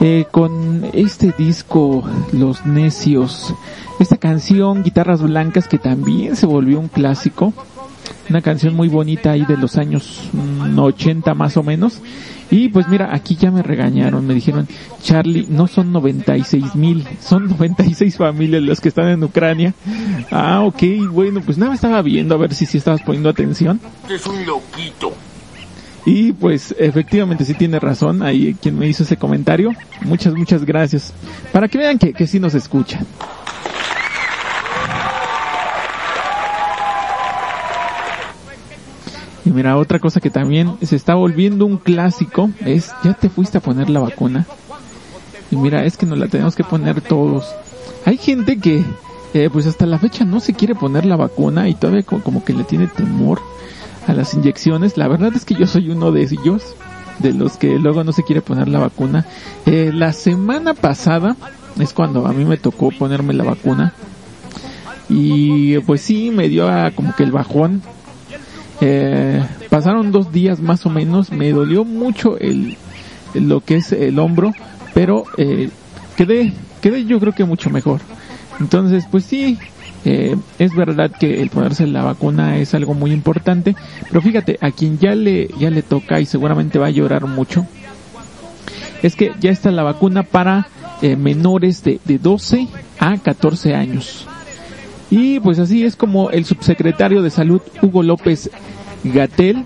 eh, 0.00 0.26
con 0.30 0.84
este 0.92 1.32
disco 1.36 2.04
Los 2.32 2.66
Necios. 2.66 3.54
Esta 4.00 4.16
canción 4.16 4.82
Guitarras 4.82 5.22
Blancas 5.22 5.68
que 5.68 5.78
también 5.78 6.36
se 6.36 6.46
volvió 6.46 6.80
un 6.80 6.88
clásico. 6.88 7.52
Una 8.28 8.42
canción 8.42 8.74
muy 8.74 8.88
bonita 8.88 9.32
ahí 9.32 9.44
de 9.44 9.56
los 9.56 9.76
años 9.76 10.30
mm, 10.32 10.78
80 10.78 11.34
más 11.34 11.56
o 11.56 11.62
menos. 11.62 12.00
Y 12.50 12.68
pues 12.68 12.88
mira, 12.88 13.14
aquí 13.14 13.36
ya 13.36 13.50
me 13.50 13.62
regañaron, 13.62 14.26
me 14.26 14.34
dijeron, 14.34 14.68
Charlie, 15.02 15.46
no 15.48 15.66
son 15.66 15.92
96 15.92 16.74
mil, 16.74 17.06
son 17.20 17.48
96 17.48 18.16
familias 18.16 18.62
las 18.62 18.80
que 18.80 18.88
están 18.88 19.08
en 19.08 19.24
Ucrania. 19.24 19.74
Ah, 20.30 20.60
ok, 20.60 20.82
bueno, 21.10 21.40
pues 21.40 21.58
nada, 21.58 21.74
estaba 21.74 22.02
viendo 22.02 22.34
a 22.34 22.38
ver 22.38 22.54
si 22.54 22.66
sí 22.66 22.78
estabas 22.78 23.02
poniendo 23.02 23.28
atención. 23.28 23.80
Es 24.08 24.26
un 24.26 24.44
loquito. 24.46 25.12
Y 26.06 26.32
pues 26.32 26.74
efectivamente 26.78 27.44
sí 27.46 27.54
tiene 27.54 27.80
razón 27.80 28.22
ahí 28.22 28.54
quien 28.60 28.78
me 28.78 28.86
hizo 28.88 29.04
ese 29.04 29.16
comentario. 29.16 29.72
Muchas, 30.02 30.34
muchas 30.34 30.64
gracias. 30.64 31.14
Para 31.52 31.66
que 31.68 31.78
vean 31.78 31.98
que, 31.98 32.12
que 32.12 32.26
sí 32.26 32.38
nos 32.38 32.54
escuchan. 32.54 33.06
Y 39.44 39.50
mira, 39.50 39.76
otra 39.76 39.98
cosa 39.98 40.20
que 40.20 40.30
también 40.30 40.76
se 40.82 40.96
está 40.96 41.14
volviendo 41.14 41.66
un 41.66 41.76
clásico 41.76 42.50
es, 42.64 42.92
ya 43.02 43.12
te 43.14 43.28
fuiste 43.28 43.58
a 43.58 43.60
poner 43.60 43.90
la 43.90 44.00
vacuna. 44.00 44.46
Y 45.50 45.56
mira, 45.56 45.84
es 45.84 45.96
que 45.98 46.06
nos 46.06 46.18
la 46.18 46.28
tenemos 46.28 46.56
que 46.56 46.64
poner 46.64 47.02
todos. 47.02 47.54
Hay 48.06 48.16
gente 48.16 48.58
que, 48.58 48.82
eh, 49.34 49.50
pues 49.52 49.66
hasta 49.66 49.84
la 49.84 49.98
fecha 49.98 50.24
no 50.24 50.40
se 50.40 50.54
quiere 50.54 50.74
poner 50.74 51.04
la 51.04 51.16
vacuna 51.16 51.68
y 51.68 51.74
todavía 51.74 52.02
co- 52.04 52.22
como 52.22 52.42
que 52.42 52.54
le 52.54 52.64
tiene 52.64 52.86
temor 52.86 53.40
a 54.06 54.12
las 54.12 54.34
inyecciones. 54.34 54.96
La 54.96 55.08
verdad 55.08 55.32
es 55.34 55.44
que 55.44 55.54
yo 55.54 55.66
soy 55.66 55.90
uno 55.90 56.12
de 56.12 56.22
ellos, 56.22 56.74
de 57.18 57.32
los 57.32 57.56
que 57.56 57.78
luego 57.78 58.04
no 58.04 58.12
se 58.12 58.22
quiere 58.22 58.42
poner 58.42 58.68
la 58.68 58.78
vacuna. 58.78 59.26
Eh, 59.66 59.90
la 59.92 60.12
semana 60.12 60.74
pasada 60.74 61.36
es 61.78 61.92
cuando 61.92 62.26
a 62.26 62.32
mí 62.32 62.44
me 62.44 62.56
tocó 62.56 62.90
ponerme 62.90 63.34
la 63.34 63.44
vacuna. 63.44 63.94
Y 65.08 65.78
pues 65.80 66.00
sí, 66.00 66.30
me 66.30 66.48
dio 66.48 66.68
a 66.68 66.90
como 66.90 67.14
que 67.14 67.22
el 67.22 67.32
bajón. 67.32 67.82
Eh, 68.80 69.42
pasaron 69.70 70.12
dos 70.12 70.32
días 70.32 70.60
más 70.60 70.84
o 70.86 70.90
menos, 70.90 71.30
me 71.30 71.50
dolió 71.52 71.84
mucho 71.84 72.38
el, 72.38 72.76
lo 73.34 73.60
que 73.60 73.76
es 73.76 73.92
el 73.92 74.18
hombro, 74.18 74.52
pero 74.94 75.24
eh, 75.36 75.70
quedé, 76.16 76.52
quedé 76.80 77.04
yo 77.04 77.20
creo 77.20 77.32
que 77.32 77.44
mucho 77.44 77.70
mejor. 77.70 78.00
Entonces, 78.60 79.06
pues 79.10 79.24
sí, 79.24 79.58
eh, 80.04 80.36
es 80.58 80.74
verdad 80.74 81.10
que 81.10 81.40
el 81.40 81.50
ponerse 81.50 81.86
la 81.86 82.02
vacuna 82.02 82.58
es 82.58 82.74
algo 82.74 82.94
muy 82.94 83.10
importante, 83.10 83.74
pero 84.08 84.20
fíjate, 84.20 84.58
a 84.60 84.70
quien 84.70 84.98
ya 84.98 85.14
le, 85.14 85.48
ya 85.58 85.70
le 85.70 85.82
toca 85.82 86.20
y 86.20 86.26
seguramente 86.26 86.78
va 86.78 86.88
a 86.88 86.90
llorar 86.90 87.26
mucho, 87.26 87.66
es 89.02 89.16
que 89.16 89.32
ya 89.40 89.50
está 89.50 89.70
la 89.70 89.82
vacuna 89.82 90.22
para 90.22 90.68
eh, 91.00 91.16
menores 91.16 91.82
de, 91.82 92.00
de 92.04 92.18
12 92.18 92.68
a 92.98 93.16
14 93.16 93.74
años. 93.74 94.26
Y 95.10 95.40
pues 95.40 95.58
así 95.58 95.84
es 95.84 95.96
como 95.96 96.30
el 96.30 96.44
subsecretario 96.44 97.22
de 97.22 97.30
Salud, 97.30 97.60
Hugo 97.82 98.02
López 98.02 98.50
Gatel, 99.04 99.64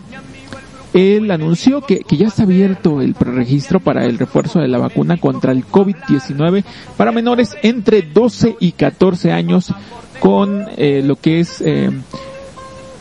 él 0.94 1.30
anunció 1.30 1.82
que, 1.82 2.00
que 2.00 2.16
ya 2.16 2.28
está 2.28 2.44
abierto 2.44 3.00
el 3.00 3.14
preregistro 3.14 3.80
para 3.80 4.04
el 4.04 4.18
refuerzo 4.18 4.60
de 4.60 4.68
la 4.68 4.78
vacuna 4.78 5.18
contra 5.18 5.52
el 5.52 5.66
COVID-19 5.66 6.64
para 6.96 7.12
menores 7.12 7.56
entre 7.62 8.02
12 8.02 8.56
y 8.60 8.72
14 8.72 9.32
años 9.32 9.72
con 10.20 10.66
eh, 10.76 11.02
lo 11.04 11.16
que 11.16 11.40
es 11.40 11.60
eh, 11.60 11.90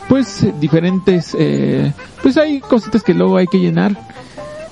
pues 0.08 0.46
diferentes 0.58 1.36
eh, 1.38 1.92
pues 2.22 2.36
hay 2.36 2.60
cositas 2.60 3.02
que 3.02 3.14
luego 3.14 3.36
hay 3.36 3.46
que 3.46 3.58
llenar. 3.58 3.96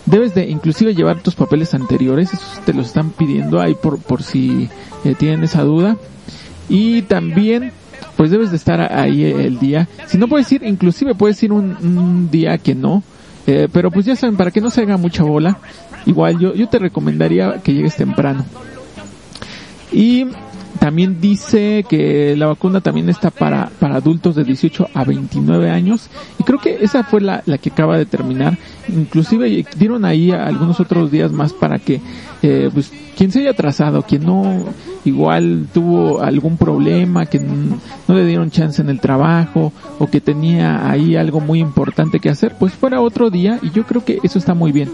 Debes 0.07 0.35
de 0.35 0.49
inclusive 0.49 0.95
llevar 0.95 1.21
tus 1.21 1.35
papeles 1.35 1.75
anteriores 1.75 2.33
esos 2.33 2.61
te 2.65 2.73
los 2.73 2.87
están 2.87 3.11
pidiendo 3.11 3.61
ahí 3.61 3.75
por 3.75 3.99
por 3.99 4.23
si 4.23 4.69
eh, 5.05 5.15
tienen 5.19 5.45
esa 5.45 5.63
duda. 5.63 5.97
Y 6.69 7.03
también 7.03 7.73
pues 8.17 8.31
debes 8.31 8.51
de 8.51 8.57
estar 8.57 8.81
ahí 8.93 9.25
el 9.25 9.59
día. 9.59 9.89
Si 10.07 10.17
no 10.17 10.27
puedes 10.27 10.51
ir 10.53 10.63
inclusive 10.63 11.15
puedes 11.15 11.43
ir 11.43 11.53
un, 11.53 11.77
un 11.77 12.31
día 12.31 12.57
que 12.59 12.75
no. 12.75 13.03
Eh, 13.47 13.69
pero 13.73 13.91
pues 13.91 14.07
ya 14.07 14.17
saben 14.17 14.37
para 14.37 14.51
que 14.51 14.61
no 14.61 14.71
se 14.71 14.81
haga 14.83 14.97
mucha 14.97 15.23
bola 15.23 15.59
igual 16.05 16.37
yo 16.41 16.53
yo 16.55 16.69
te 16.69 16.79
recomendaría 16.79 17.61
que 17.63 17.75
llegues 17.75 17.97
temprano. 17.97 18.45
Y 19.93 20.27
también 20.79 21.21
dice 21.21 21.85
que 21.89 22.35
la 22.37 22.47
vacuna 22.47 22.81
también 22.81 23.09
está 23.09 23.31
para, 23.31 23.71
para 23.79 23.97
adultos 23.97 24.35
de 24.35 24.45
18 24.45 24.89
a 24.95 25.05
29 25.05 25.71
años. 25.71 26.09
Y 26.39 26.45
creo 26.45 26.59
que 26.59 26.79
esa 26.81 27.05
fue 27.05 27.21
la, 27.21 27.43
la 27.47 27.59
que 27.59 27.71
acaba 27.71 27.99
de 27.99 28.07
terminar. 28.07 28.59
Inclusive 28.89 29.65
dieron 29.77 30.05
ahí 30.05 30.31
algunos 30.31 30.81
otros 30.81 31.11
días 31.11 31.33
más 31.33 31.53
para 31.53 31.79
que, 31.79 32.01
eh, 32.43 32.71
pues, 32.73 32.93
quien 33.17 33.33
se 33.33 33.41
haya 33.41 33.51
atrasado, 33.51 34.03
quien 34.03 34.25
no, 34.25 34.65
igual 35.05 35.67
tuvo 35.73 36.21
algún 36.21 36.57
problema, 36.57 37.27
que 37.27 37.41
no 37.41 38.15
le 38.15 38.27
dieron 38.27 38.51
chance 38.51 38.81
en 38.83 38.91
el 38.91 39.01
trabajo, 39.01 39.73
o 39.99 40.07
que 40.09 40.21
tenía 40.21 40.91
ahí 40.91 41.17
algo 41.17 41.41
muy 41.41 41.61
importante 41.61 42.21
que 42.21 42.29
hacer, 42.29 42.57
pues 42.59 42.75
fuera 42.75 43.01
otro 43.01 43.31
día. 43.31 43.59
Y 43.63 43.71
yo 43.71 43.85
creo 43.85 44.05
que 44.05 44.19
eso 44.23 44.39
está 44.39 44.55
muy 44.55 44.73
bien. 44.73 44.91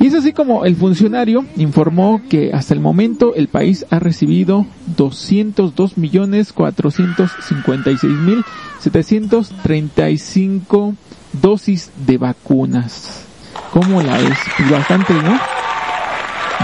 Y 0.00 0.06
es 0.06 0.14
así 0.14 0.32
como 0.32 0.64
el 0.64 0.76
funcionario 0.76 1.44
informó 1.56 2.22
que 2.28 2.52
hasta 2.52 2.72
el 2.72 2.80
momento 2.80 3.34
el 3.34 3.48
país 3.48 3.84
ha 3.90 3.98
recibido 3.98 4.66
202 4.96 5.98
millones 5.98 6.52
456 6.52 8.12
mil 8.12 8.44
735 8.80 10.94
dosis 11.32 11.90
de 12.06 12.18
vacunas. 12.18 13.24
¿Cómo 13.72 14.02
la 14.02 14.20
es? 14.20 14.38
Pues 14.56 14.70
Bastantes, 14.70 15.22
¿no? 15.22 15.38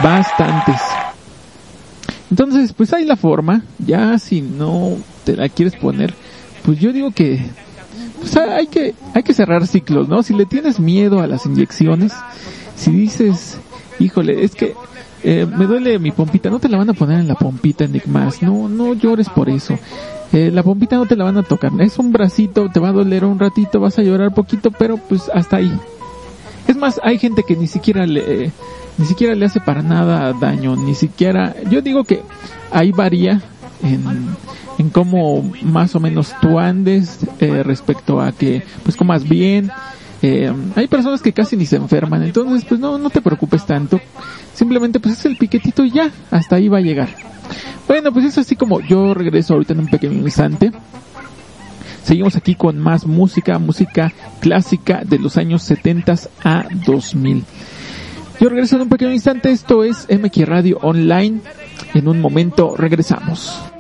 Bastantes. 0.03 0.81
Entonces, 2.31 2.73
pues 2.73 2.92
hay 2.92 3.05
la 3.05 3.16
forma. 3.16 3.62
Ya 3.79 4.18
si 4.18 4.42
no 4.42 4.97
te 5.25 5.37
la 5.37 5.49
quieres 5.49 5.77
poner, 5.77 6.14
pues 6.64 6.79
yo 6.79 6.92
digo 6.92 7.11
que 7.11 7.44
pues 8.20 8.37
hay 8.37 8.68
que 8.68 8.94
hay 9.12 9.23
que 9.23 9.35
cerrar 9.35 9.66
ciclos, 9.66 10.09
¿no? 10.09 10.23
Si 10.23 10.35
le 10.35 10.47
tienes 10.47 10.81
miedo 10.81 11.20
a 11.20 11.27
las 11.27 11.47
inyecciones, 11.47 12.12
si 12.77 12.91
dices, 12.91 13.59
híjole, 13.99 14.45
es 14.45 14.55
que 14.55 14.75
eh, 15.23 15.47
me 15.47 15.67
duele 15.67 15.99
mi 15.99 16.11
pompita, 16.11 16.51
no 16.51 16.59
te 16.59 16.69
la 16.69 16.79
van 16.79 16.91
a 16.91 16.95
poner 16.95 17.21
en 17.21 17.29
la 17.29 17.35
pompita, 17.35 17.85
Enigmas, 17.85 18.43
no, 18.43 18.69
no 18.69 18.95
llores 18.95 19.29
por 19.29 19.49
eso. 19.49 19.79
Eh, 20.33 20.51
la 20.53 20.63
pompita 20.63 20.97
no 20.97 21.07
te 21.07 21.17
la 21.17 21.25
van 21.25 21.37
a 21.37 21.43
tocar, 21.43 21.71
es 21.81 21.99
un 21.99 22.13
bracito, 22.13 22.69
te 22.69 22.81
va 22.81 22.89
a 22.89 22.93
doler 22.93 23.25
un 23.25 23.39
ratito, 23.39 23.81
vas 23.81 23.99
a 23.99 24.03
llorar 24.03 24.35
poquito, 24.35 24.71
pero 24.71 24.97
pues 24.97 25.31
hasta 25.33 25.59
ahí. 25.59 25.73
Es 26.67 26.77
más, 26.77 27.01
hay 27.05 27.19
gente 27.19 27.43
que 27.47 27.57
ni 27.57 27.67
siquiera 27.67 28.07
le, 28.07 28.45
eh, 28.45 28.53
ni 28.99 29.07
siquiera 29.07 29.35
le 29.35 29.47
hace 29.47 29.61
para 29.61 29.83
nada 29.83 30.33
daño, 30.33 30.77
ni 30.77 30.95
siquiera, 30.95 31.55
yo 31.71 31.83
digo 31.83 32.05
que 32.05 32.23
ahí 32.73 32.91
varía 32.91 33.43
en, 33.83 34.35
en 34.79 34.91
cómo 34.91 35.43
más 35.63 35.95
o 35.95 36.01
menos 36.01 36.33
tú 36.41 36.59
andes 36.59 37.19
eh, 37.41 37.63
respecto 37.63 38.21
a 38.21 38.33
que 38.33 38.63
pues 38.83 38.97
comas 38.97 39.29
bien, 39.29 39.71
eh, 40.27 40.51
hay 40.75 40.87
personas 40.87 41.21
que 41.21 41.35
casi 41.35 41.55
ni 41.55 41.67
se 41.67 41.77
enferman, 41.77 42.23
entonces 42.23 42.65
pues 42.67 42.81
no, 42.81 42.97
no 42.97 43.11
te 43.11 43.21
preocupes 43.21 43.67
tanto. 43.67 44.01
Simplemente 44.55 44.99
pues 44.99 45.19
es 45.19 45.27
el 45.27 45.37
piquetito 45.37 45.85
y 45.85 45.91
ya, 45.91 46.11
hasta 46.31 46.57
ahí 46.57 46.67
va 46.67 46.79
a 46.79 46.81
llegar. 46.81 47.11
Bueno, 47.87 48.11
pues 48.11 48.25
es 48.25 48.39
así 48.39 48.57
como 48.57 48.81
yo 48.81 49.13
regreso 49.13 49.53
ahorita 49.53 49.75
en 49.75 49.81
un 49.81 49.89
pequeño 49.89 50.15
instante. 50.15 50.73
Seguimos 52.05 52.37
aquí 52.37 52.55
con 52.55 52.79
más 52.79 53.05
música, 53.07 53.59
música 53.59 54.15
clásica 54.41 55.03
de 55.05 55.19
los 55.19 55.37
años 55.37 55.63
70 55.63 56.15
a 56.43 56.69
2000. 56.87 57.45
Yo 58.41 58.49
regreso 58.49 58.77
en 58.77 58.83
un 58.83 58.89
pequeño 58.89 59.13
instante, 59.13 59.51
esto 59.51 59.85
es 59.85 60.09
MX 60.09 60.49
Radio 60.49 60.79
Online. 60.81 61.41
En 61.93 62.09
un 62.09 62.23
momento 62.23 62.75
regresamos. 62.79 63.74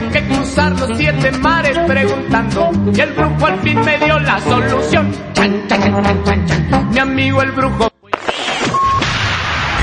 Cruzar 0.00 0.72
los 0.78 0.96
siete 0.96 1.32
mares 1.32 1.78
preguntando 1.86 2.70
y 2.94 3.00
el 3.00 3.12
brujo 3.12 3.46
al 3.46 3.58
fin 3.60 3.80
me 3.84 3.98
dio 3.98 4.18
la 4.18 4.40
solución. 4.40 5.12
Chan, 5.32 5.68
chan, 5.68 5.80
chan, 5.80 6.24
chan, 6.24 6.46
chan. 6.46 6.90
Mi 6.90 6.98
amigo 6.98 7.42
el 7.42 7.52
brujo. 7.52 7.88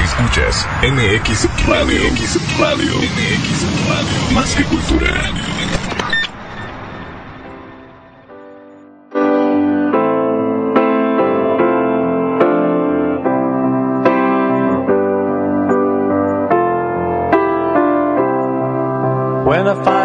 Escuchas 0.04 0.68
MX 0.82 1.68
Radio. 1.68 2.12
MX 2.12 2.60
Radio. 2.60 2.94
MX 2.96 3.90
Radio. 3.90 4.34
Más 4.34 4.56
que 4.56 4.64
cultura. 4.64 5.12
When 19.46 19.68
I 19.68 19.84
find 19.84 20.05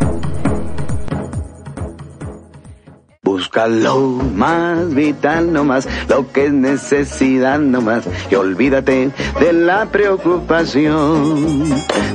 Busca 3.51 3.67
lo 3.67 3.99
más 4.33 4.95
vital 4.95 5.51
nomás, 5.51 5.85
lo 6.07 6.31
que 6.31 6.45
es 6.45 6.53
necesidad 6.53 7.59
nomás, 7.59 8.07
y 8.31 8.35
olvídate 8.35 9.11
de 9.41 9.51
la 9.51 9.87
preocupación. 9.87 11.65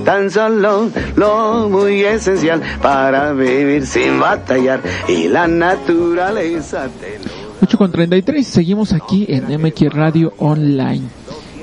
Tan 0.06 0.30
solo 0.30 0.88
lo 1.14 1.68
muy 1.68 2.04
esencial 2.04 2.62
para 2.80 3.34
vivir 3.34 3.86
sin 3.86 4.18
batallar, 4.18 4.80
y 5.08 5.28
la 5.28 5.46
naturaleza 5.46 6.88
te 6.98 7.18
lo... 7.18 7.30
8 7.60 7.76
con 7.76 7.92
33, 7.92 8.46
seguimos 8.46 8.94
aquí 8.94 9.26
en 9.28 9.60
MX 9.60 9.92
Radio 9.92 10.32
Online. 10.38 11.02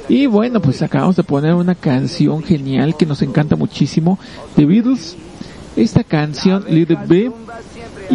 Y 0.07 0.27
bueno, 0.27 0.61
pues 0.61 0.83
acabamos 0.83 1.15
de 1.15 1.23
poner 1.23 1.55
una 1.55 1.73
canción 1.73 2.43
genial 2.43 2.95
que 2.95 3.07
nos 3.07 3.23
encanta 3.23 3.55
muchísimo, 3.55 4.19
The 4.55 4.65
Beatles. 4.65 5.17
Esta 5.75 6.03
canción, 6.03 6.63
Little 6.69 6.99
B, 7.07 7.31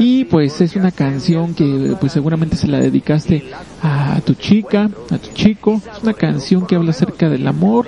y 0.01 0.25
pues 0.27 0.61
es 0.61 0.77
una 0.77 0.93
canción 0.93 1.55
que 1.55 1.97
pues 2.01 2.13
seguramente 2.13 2.57
se 2.57 2.69
la 2.69 2.79
dedicaste 2.79 3.51
a 3.83 4.21
tu 4.25 4.35
chica, 4.35 4.89
a 5.11 5.19
tu 5.19 5.33
chico. 5.35 5.83
Es 5.93 6.03
una 6.05 6.15
canción 6.15 6.67
que 6.67 6.77
habla 6.77 6.91
acerca 6.91 7.29
del 7.29 7.47
amor. 7.49 7.87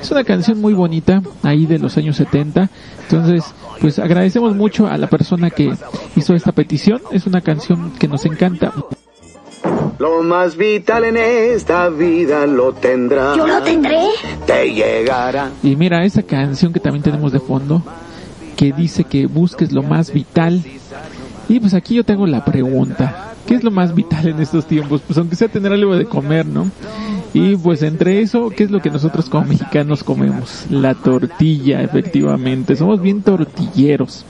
Es 0.00 0.10
una 0.10 0.24
canción 0.24 0.60
muy 0.60 0.74
bonita, 0.74 1.22
ahí 1.44 1.66
de 1.66 1.78
los 1.78 1.96
años 1.96 2.16
70. 2.16 2.68
Entonces, 3.02 3.44
pues 3.80 4.00
agradecemos 4.00 4.56
mucho 4.56 4.88
a 4.88 4.98
la 4.98 5.06
persona 5.06 5.50
que 5.50 5.72
hizo 6.16 6.34
esta 6.34 6.50
petición. 6.50 7.00
Es 7.12 7.26
una 7.26 7.40
canción 7.40 7.92
que 7.92 8.08
nos 8.08 8.24
encanta. 8.24 8.72
Lo 10.00 10.20
más 10.24 10.56
vital 10.56 11.04
en 11.04 11.16
esta 11.16 11.88
vida 11.88 12.44
lo 12.44 12.72
tendrás. 12.72 13.36
¿Yo 13.36 13.46
lo 13.46 13.62
tendré? 13.62 14.00
Te 14.46 14.74
llegará. 14.74 15.50
Y 15.62 15.76
mira, 15.76 16.04
esa 16.04 16.24
canción 16.24 16.72
que 16.72 16.80
también 16.80 17.04
tenemos 17.04 17.30
de 17.30 17.38
fondo, 17.38 17.84
que 18.56 18.72
dice 18.72 19.04
que 19.04 19.26
busques 19.26 19.70
lo 19.70 19.84
más 19.84 20.12
vital. 20.12 20.60
Y 21.52 21.60
pues 21.60 21.74
aquí 21.74 21.96
yo 21.96 22.02
tengo 22.02 22.26
la 22.26 22.46
pregunta, 22.46 23.34
¿qué 23.46 23.54
es 23.56 23.62
lo 23.62 23.70
más 23.70 23.94
vital 23.94 24.26
en 24.26 24.40
estos 24.40 24.64
tiempos? 24.64 25.02
Pues 25.06 25.18
aunque 25.18 25.36
sea 25.36 25.48
tener 25.48 25.70
algo 25.70 25.94
de 25.94 26.06
comer, 26.06 26.46
¿no? 26.46 26.70
Y 27.34 27.56
pues 27.56 27.82
entre 27.82 28.22
eso, 28.22 28.48
¿qué 28.48 28.64
es 28.64 28.70
lo 28.70 28.80
que 28.80 28.88
nosotros 28.88 29.28
como 29.28 29.44
mexicanos 29.44 30.02
comemos? 30.02 30.64
La 30.70 30.94
tortilla, 30.94 31.82
efectivamente. 31.82 32.74
Somos 32.74 33.02
bien 33.02 33.20
tortilleros. 33.20 34.24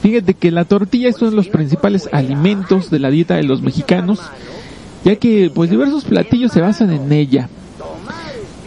Fíjate 0.00 0.34
que 0.34 0.52
la 0.52 0.64
tortilla 0.64 1.08
es 1.08 1.20
uno 1.20 1.32
de 1.32 1.36
los 1.38 1.48
principales 1.48 2.08
alimentos 2.12 2.88
de 2.88 3.00
la 3.00 3.10
dieta 3.10 3.34
de 3.34 3.42
los 3.42 3.60
mexicanos, 3.60 4.20
ya 5.04 5.16
que 5.16 5.50
pues 5.52 5.70
diversos 5.70 6.04
platillos 6.04 6.52
se 6.52 6.60
basan 6.60 6.92
en 6.92 7.10
ella. 7.10 7.48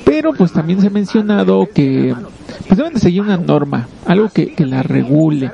Pero 0.03 0.33
pues 0.33 0.51
también 0.51 0.81
se 0.81 0.87
ha 0.87 0.89
mencionado 0.89 1.69
que 1.73 2.13
pues 2.67 2.77
deben 2.77 2.95
de 2.95 2.99
seguir 2.99 3.21
una 3.21 3.37
norma, 3.37 3.87
algo 4.05 4.27
que, 4.27 4.53
que 4.53 4.65
la 4.65 4.83
regule. 4.83 5.51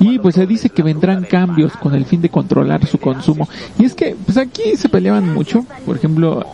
Y 0.00 0.18
pues 0.18 0.34
se 0.34 0.46
dice 0.46 0.70
que 0.70 0.82
vendrán 0.82 1.24
cambios 1.24 1.72
con 1.76 1.94
el 1.94 2.04
fin 2.04 2.20
de 2.20 2.28
controlar 2.28 2.86
su 2.86 2.98
consumo. 2.98 3.48
Y 3.78 3.84
es 3.84 3.94
que 3.94 4.16
pues 4.24 4.36
aquí 4.36 4.76
se 4.76 4.88
peleaban 4.88 5.32
mucho, 5.32 5.64
por 5.84 5.96
ejemplo, 5.96 6.44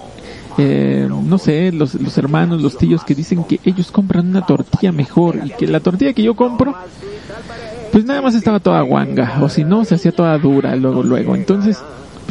eh, 0.58 1.08
no 1.10 1.38
sé, 1.38 1.72
los, 1.72 1.94
los 1.94 2.16
hermanos, 2.18 2.62
los 2.62 2.76
tíos 2.76 3.04
que 3.04 3.14
dicen 3.14 3.44
que 3.44 3.60
ellos 3.64 3.90
compran 3.90 4.28
una 4.28 4.44
tortilla 4.44 4.92
mejor 4.92 5.40
y 5.44 5.50
que 5.50 5.66
la 5.66 5.80
tortilla 5.80 6.12
que 6.12 6.22
yo 6.22 6.34
compro 6.34 6.74
pues 7.92 8.06
nada 8.06 8.22
más 8.22 8.34
estaba 8.34 8.58
toda 8.58 8.80
guanga, 8.80 9.38
o 9.42 9.50
si 9.50 9.64
no, 9.64 9.84
se 9.84 9.96
hacía 9.96 10.12
toda 10.12 10.36
dura 10.38 10.74
luego, 10.76 11.02
luego. 11.02 11.36
Entonces, 11.36 11.78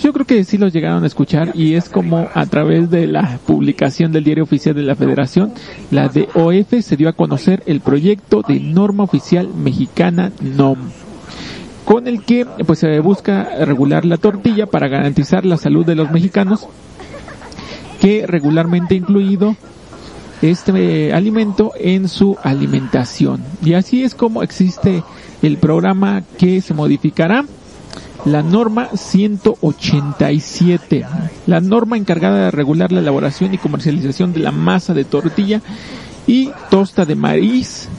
yo 0.01 0.13
creo 0.13 0.25
que 0.25 0.43
sí 0.43 0.57
los 0.57 0.73
llegaron 0.73 1.03
a 1.03 1.07
escuchar 1.07 1.51
y 1.53 1.75
es 1.75 1.89
como 1.89 2.27
a 2.33 2.45
través 2.47 2.89
de 2.89 3.07
la 3.07 3.39
publicación 3.45 4.11
del 4.11 4.23
diario 4.23 4.43
oficial 4.43 4.75
de 4.75 4.83
la 4.83 4.95
Federación, 4.95 5.53
la 5.91 6.09
de 6.09 6.27
OF 6.33 6.81
se 6.81 6.97
dio 6.97 7.09
a 7.09 7.13
conocer 7.13 7.63
el 7.65 7.81
proyecto 7.81 8.41
de 8.47 8.59
norma 8.59 9.03
oficial 9.03 9.49
mexicana 9.53 10.31
NOM 10.41 10.77
con 11.85 12.07
el 12.07 12.23
que 12.23 12.45
pues 12.65 12.79
se 12.79 12.99
busca 12.99 13.65
regular 13.65 14.05
la 14.05 14.17
tortilla 14.17 14.65
para 14.65 14.87
garantizar 14.87 15.45
la 15.45 15.57
salud 15.57 15.85
de 15.85 15.95
los 15.95 16.11
mexicanos 16.11 16.67
que 17.99 18.25
regularmente 18.25 18.95
incluido 18.95 19.55
este 20.41 21.13
alimento 21.13 21.71
en 21.79 22.07
su 22.07 22.37
alimentación. 22.41 23.43
Y 23.63 23.73
así 23.73 24.03
es 24.03 24.15
como 24.15 24.41
existe 24.41 25.03
el 25.41 25.57
programa 25.57 26.23
que 26.37 26.61
se 26.61 26.73
modificará, 26.73 27.45
la 28.25 28.43
norma 28.43 28.89
187, 28.93 31.05
la 31.47 31.59
norma 31.59 31.97
encargada 31.97 32.45
de 32.45 32.51
regular 32.51 32.91
la 32.91 32.99
elaboración 32.99 33.51
y 33.53 33.57
comercialización 33.57 34.33
de 34.33 34.41
la 34.41 34.51
masa 34.51 34.93
de 34.93 35.05
tortilla 35.05 35.61
y 36.27 36.51
tosta 36.69 37.05
de 37.05 37.15
maíz. 37.15 37.89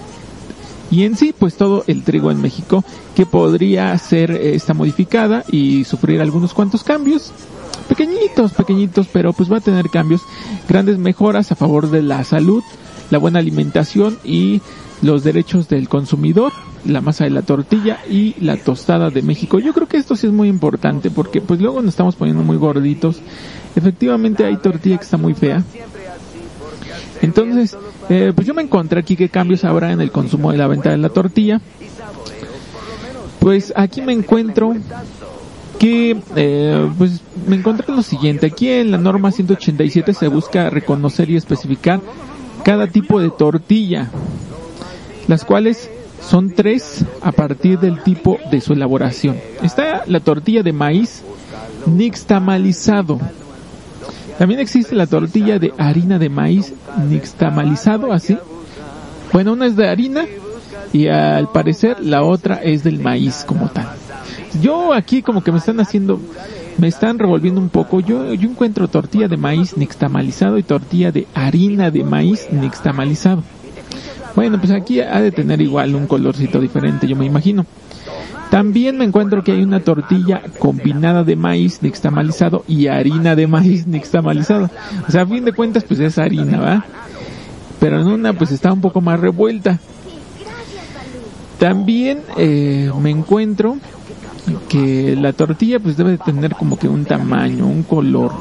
Y 0.90 1.04
en 1.04 1.16
sí 1.16 1.34
pues 1.36 1.56
todo 1.56 1.84
el 1.86 2.04
trigo 2.04 2.30
en 2.30 2.40
México 2.40 2.84
que 3.16 3.26
podría 3.26 3.98
ser 3.98 4.30
esta 4.30 4.74
modificada 4.74 5.44
y 5.50 5.82
sufrir 5.84 6.20
algunos 6.20 6.54
cuantos 6.54 6.84
cambios. 6.84 7.32
Pequeñitos, 7.88 8.52
pequeñitos, 8.52 9.08
pero 9.12 9.32
pues 9.32 9.50
va 9.50 9.56
a 9.56 9.60
tener 9.60 9.90
cambios, 9.90 10.22
grandes 10.68 10.98
mejoras 10.98 11.50
a 11.50 11.56
favor 11.56 11.90
de 11.90 12.02
la 12.02 12.22
salud, 12.24 12.62
la 13.10 13.18
buena 13.18 13.40
alimentación 13.40 14.18
y 14.24 14.62
los 15.02 15.24
derechos 15.24 15.68
del 15.68 15.88
consumidor, 15.88 16.52
la 16.84 17.00
masa 17.00 17.24
de 17.24 17.30
la 17.30 17.42
tortilla 17.42 17.98
y 18.08 18.34
la 18.40 18.56
tostada 18.56 19.10
de 19.10 19.22
México. 19.22 19.58
Yo 19.58 19.72
creo 19.72 19.86
que 19.86 19.96
esto 19.96 20.16
sí 20.16 20.26
es 20.26 20.32
muy 20.32 20.48
importante 20.48 21.10
porque 21.10 21.40
pues 21.40 21.60
luego 21.60 21.80
nos 21.80 21.90
estamos 21.90 22.16
poniendo 22.16 22.42
muy 22.42 22.56
gorditos. 22.56 23.20
Efectivamente 23.76 24.44
hay 24.44 24.56
tortilla 24.56 24.98
que 24.98 25.04
está 25.04 25.16
muy 25.16 25.34
fea. 25.34 25.62
Entonces, 27.20 27.76
eh, 28.08 28.32
pues 28.34 28.46
yo 28.46 28.54
me 28.54 28.62
encontré 28.62 29.00
aquí 29.00 29.16
qué 29.16 29.28
cambios 29.28 29.64
habrá 29.64 29.92
en 29.92 30.00
el 30.00 30.10
consumo 30.10 30.50
de 30.50 30.58
la 30.58 30.66
venta 30.66 30.90
de 30.90 30.98
la 30.98 31.08
tortilla. 31.08 31.60
Pues 33.38 33.72
aquí 33.76 34.02
me 34.02 34.12
encuentro 34.12 34.74
que 35.78 36.16
eh, 36.36 36.90
pues 36.96 37.20
me 37.46 37.56
encontré 37.56 37.92
lo 37.92 38.02
siguiente 38.02 38.46
aquí 38.46 38.68
en 38.68 38.92
la 38.92 38.98
norma 38.98 39.32
187 39.32 40.14
se 40.14 40.28
busca 40.28 40.70
reconocer 40.70 41.28
y 41.28 41.36
especificar 41.36 42.00
cada 42.62 42.86
tipo 42.86 43.18
de 43.18 43.30
tortilla 43.30 44.08
las 45.26 45.44
cuales 45.44 45.90
son 46.28 46.50
tres 46.50 47.04
a 47.20 47.32
partir 47.32 47.78
del 47.78 48.02
tipo 48.02 48.38
de 48.50 48.60
su 48.60 48.72
elaboración 48.72 49.36
está 49.62 50.04
la 50.06 50.20
tortilla 50.20 50.62
de 50.62 50.72
maíz 50.72 51.22
nixtamalizado 51.86 53.18
también 54.38 54.60
existe 54.60 54.94
la 54.94 55.06
tortilla 55.06 55.58
de 55.58 55.72
harina 55.78 56.18
de 56.18 56.28
maíz 56.28 56.72
nixtamalizado 57.08 58.12
así 58.12 58.38
bueno 59.32 59.52
una 59.52 59.66
es 59.66 59.76
de 59.76 59.88
harina 59.88 60.24
y 60.92 61.08
al 61.08 61.50
parecer 61.50 62.00
la 62.00 62.22
otra 62.22 62.56
es 62.56 62.84
del 62.84 63.00
maíz 63.00 63.44
como 63.46 63.68
tal 63.68 63.88
yo 64.60 64.92
aquí 64.92 65.22
como 65.22 65.42
que 65.42 65.52
me 65.52 65.58
están 65.58 65.80
haciendo, 65.80 66.20
me 66.78 66.88
están 66.88 67.18
revolviendo 67.18 67.60
un 67.60 67.68
poco. 67.68 68.00
Yo, 68.00 68.34
yo 68.34 68.48
encuentro 68.48 68.88
tortilla 68.88 69.28
de 69.28 69.36
maíz 69.36 69.76
nixtamalizado 69.76 70.58
y 70.58 70.62
tortilla 70.62 71.10
de 71.12 71.26
harina 71.34 71.90
de 71.90 72.04
maíz 72.04 72.48
nixtamalizado. 72.50 73.42
Bueno, 74.34 74.58
pues 74.58 74.72
aquí 74.72 75.00
ha 75.00 75.20
de 75.20 75.30
tener 75.30 75.60
igual 75.60 75.94
un 75.94 76.06
colorcito 76.06 76.60
diferente, 76.60 77.06
yo 77.06 77.16
me 77.16 77.26
imagino. 77.26 77.66
También 78.50 78.98
me 78.98 79.04
encuentro 79.04 79.42
que 79.42 79.52
hay 79.52 79.62
una 79.62 79.80
tortilla 79.80 80.42
combinada 80.58 81.24
de 81.24 81.36
maíz 81.36 81.82
nixtamalizado 81.82 82.64
y 82.68 82.86
harina 82.86 83.34
de 83.34 83.46
maíz 83.46 83.86
nixtamalizado. 83.86 84.68
O 85.08 85.10
sea, 85.10 85.22
a 85.22 85.26
fin 85.26 85.44
de 85.44 85.52
cuentas, 85.52 85.84
pues 85.84 86.00
es 86.00 86.18
harina, 86.18 86.60
¿va? 86.60 86.84
Pero 87.80 88.00
en 88.00 88.06
una, 88.08 88.34
pues 88.34 88.50
está 88.50 88.72
un 88.72 88.82
poco 88.82 89.00
más 89.00 89.18
revuelta. 89.18 89.78
También 91.58 92.20
eh, 92.36 92.90
me 93.00 93.10
encuentro 93.10 93.78
que 94.68 95.16
la 95.16 95.32
tortilla 95.32 95.78
pues 95.80 95.96
debe 95.96 96.18
tener 96.18 96.54
como 96.54 96.78
que 96.78 96.88
un 96.88 97.04
tamaño, 97.04 97.66
un 97.66 97.82
color. 97.84 98.32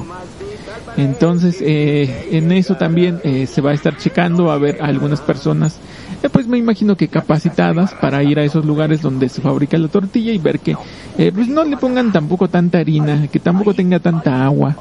Entonces, 0.97 1.57
eh, 1.61 2.29
en 2.31 2.51
eso 2.51 2.75
también 2.75 3.21
eh, 3.23 3.47
se 3.47 3.61
va 3.61 3.71
a 3.71 3.73
estar 3.73 3.97
checando 3.97 4.51
a 4.51 4.57
ver 4.57 4.81
a 4.81 4.87
algunas 4.87 5.21
personas, 5.21 5.77
eh, 6.21 6.29
pues 6.29 6.47
me 6.47 6.57
imagino 6.57 6.97
que 6.97 7.07
capacitadas 7.07 7.93
para 7.93 8.23
ir 8.23 8.39
a 8.39 8.43
esos 8.43 8.65
lugares 8.65 9.01
donde 9.01 9.29
se 9.29 9.41
fabrica 9.41 9.77
la 9.77 9.87
tortilla 9.87 10.33
y 10.33 10.37
ver 10.37 10.59
que 10.59 10.75
pues 11.15 11.47
no 11.47 11.63
le 11.63 11.77
pongan 11.77 12.11
tampoco 12.11 12.47
tanta 12.47 12.79
harina, 12.79 13.27
que 13.27 13.39
tampoco 13.39 13.73
tenga 13.73 13.99
tanta 13.99 14.43
agua, 14.43 14.75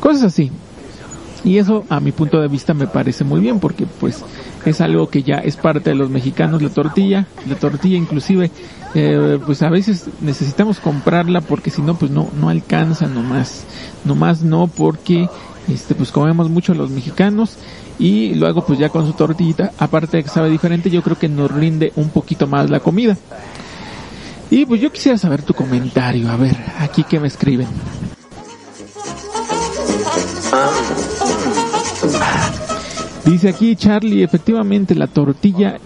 cosas 0.00 0.24
así. 0.24 0.50
Y 1.42 1.58
eso 1.58 1.84
a 1.88 2.00
mi 2.00 2.12
punto 2.12 2.40
de 2.40 2.48
vista 2.48 2.74
me 2.74 2.86
parece 2.86 3.24
muy 3.24 3.40
bien 3.40 3.60
porque 3.60 3.86
pues 3.86 4.22
es 4.64 4.80
algo 4.80 5.08
que 5.08 5.22
ya 5.22 5.36
es 5.36 5.56
parte 5.56 5.90
de 5.90 5.96
los 5.96 6.10
mexicanos, 6.10 6.60
la 6.60 6.68
tortilla, 6.68 7.26
la 7.48 7.56
tortilla 7.56 7.96
inclusive 7.96 8.50
eh, 8.94 9.38
pues 9.46 9.62
a 9.62 9.70
veces 9.70 10.06
necesitamos 10.20 10.80
comprarla 10.80 11.40
porque 11.40 11.70
si 11.70 11.80
no 11.80 11.94
pues 11.94 12.10
no 12.10 12.28
no 12.40 12.48
alcanza 12.48 13.06
nomás 13.06 13.64
nomás 14.04 14.42
no 14.42 14.66
porque 14.66 15.28
este 15.70 15.94
pues 15.94 16.10
comemos 16.10 16.50
mucho 16.50 16.74
los 16.74 16.90
mexicanos 16.90 17.56
y 17.98 18.34
luego 18.34 18.64
pues 18.64 18.78
ya 18.78 18.88
con 18.88 19.06
su 19.06 19.12
tortillita 19.12 19.72
aparte 19.78 20.18
de 20.18 20.22
que 20.22 20.28
sabe 20.28 20.50
diferente 20.50 20.90
yo 20.90 21.02
creo 21.02 21.18
que 21.18 21.28
nos 21.28 21.50
rinde 21.50 21.92
un 21.96 22.10
poquito 22.10 22.46
más 22.46 22.70
la 22.70 22.80
comida 22.80 23.16
y 24.50 24.66
pues 24.66 24.80
yo 24.80 24.90
quisiera 24.92 25.16
saber 25.16 25.42
tu 25.42 25.54
comentario 25.54 26.30
a 26.30 26.36
ver 26.36 26.56
aquí 26.78 27.04
que 27.04 27.20
me 27.20 27.28
escriben 27.28 27.68
Dice 33.24 33.50
aquí 33.50 33.76
Charlie, 33.76 34.24
efectivamente 34.24 34.94
la 34.94 35.06
tortilla 35.06 35.78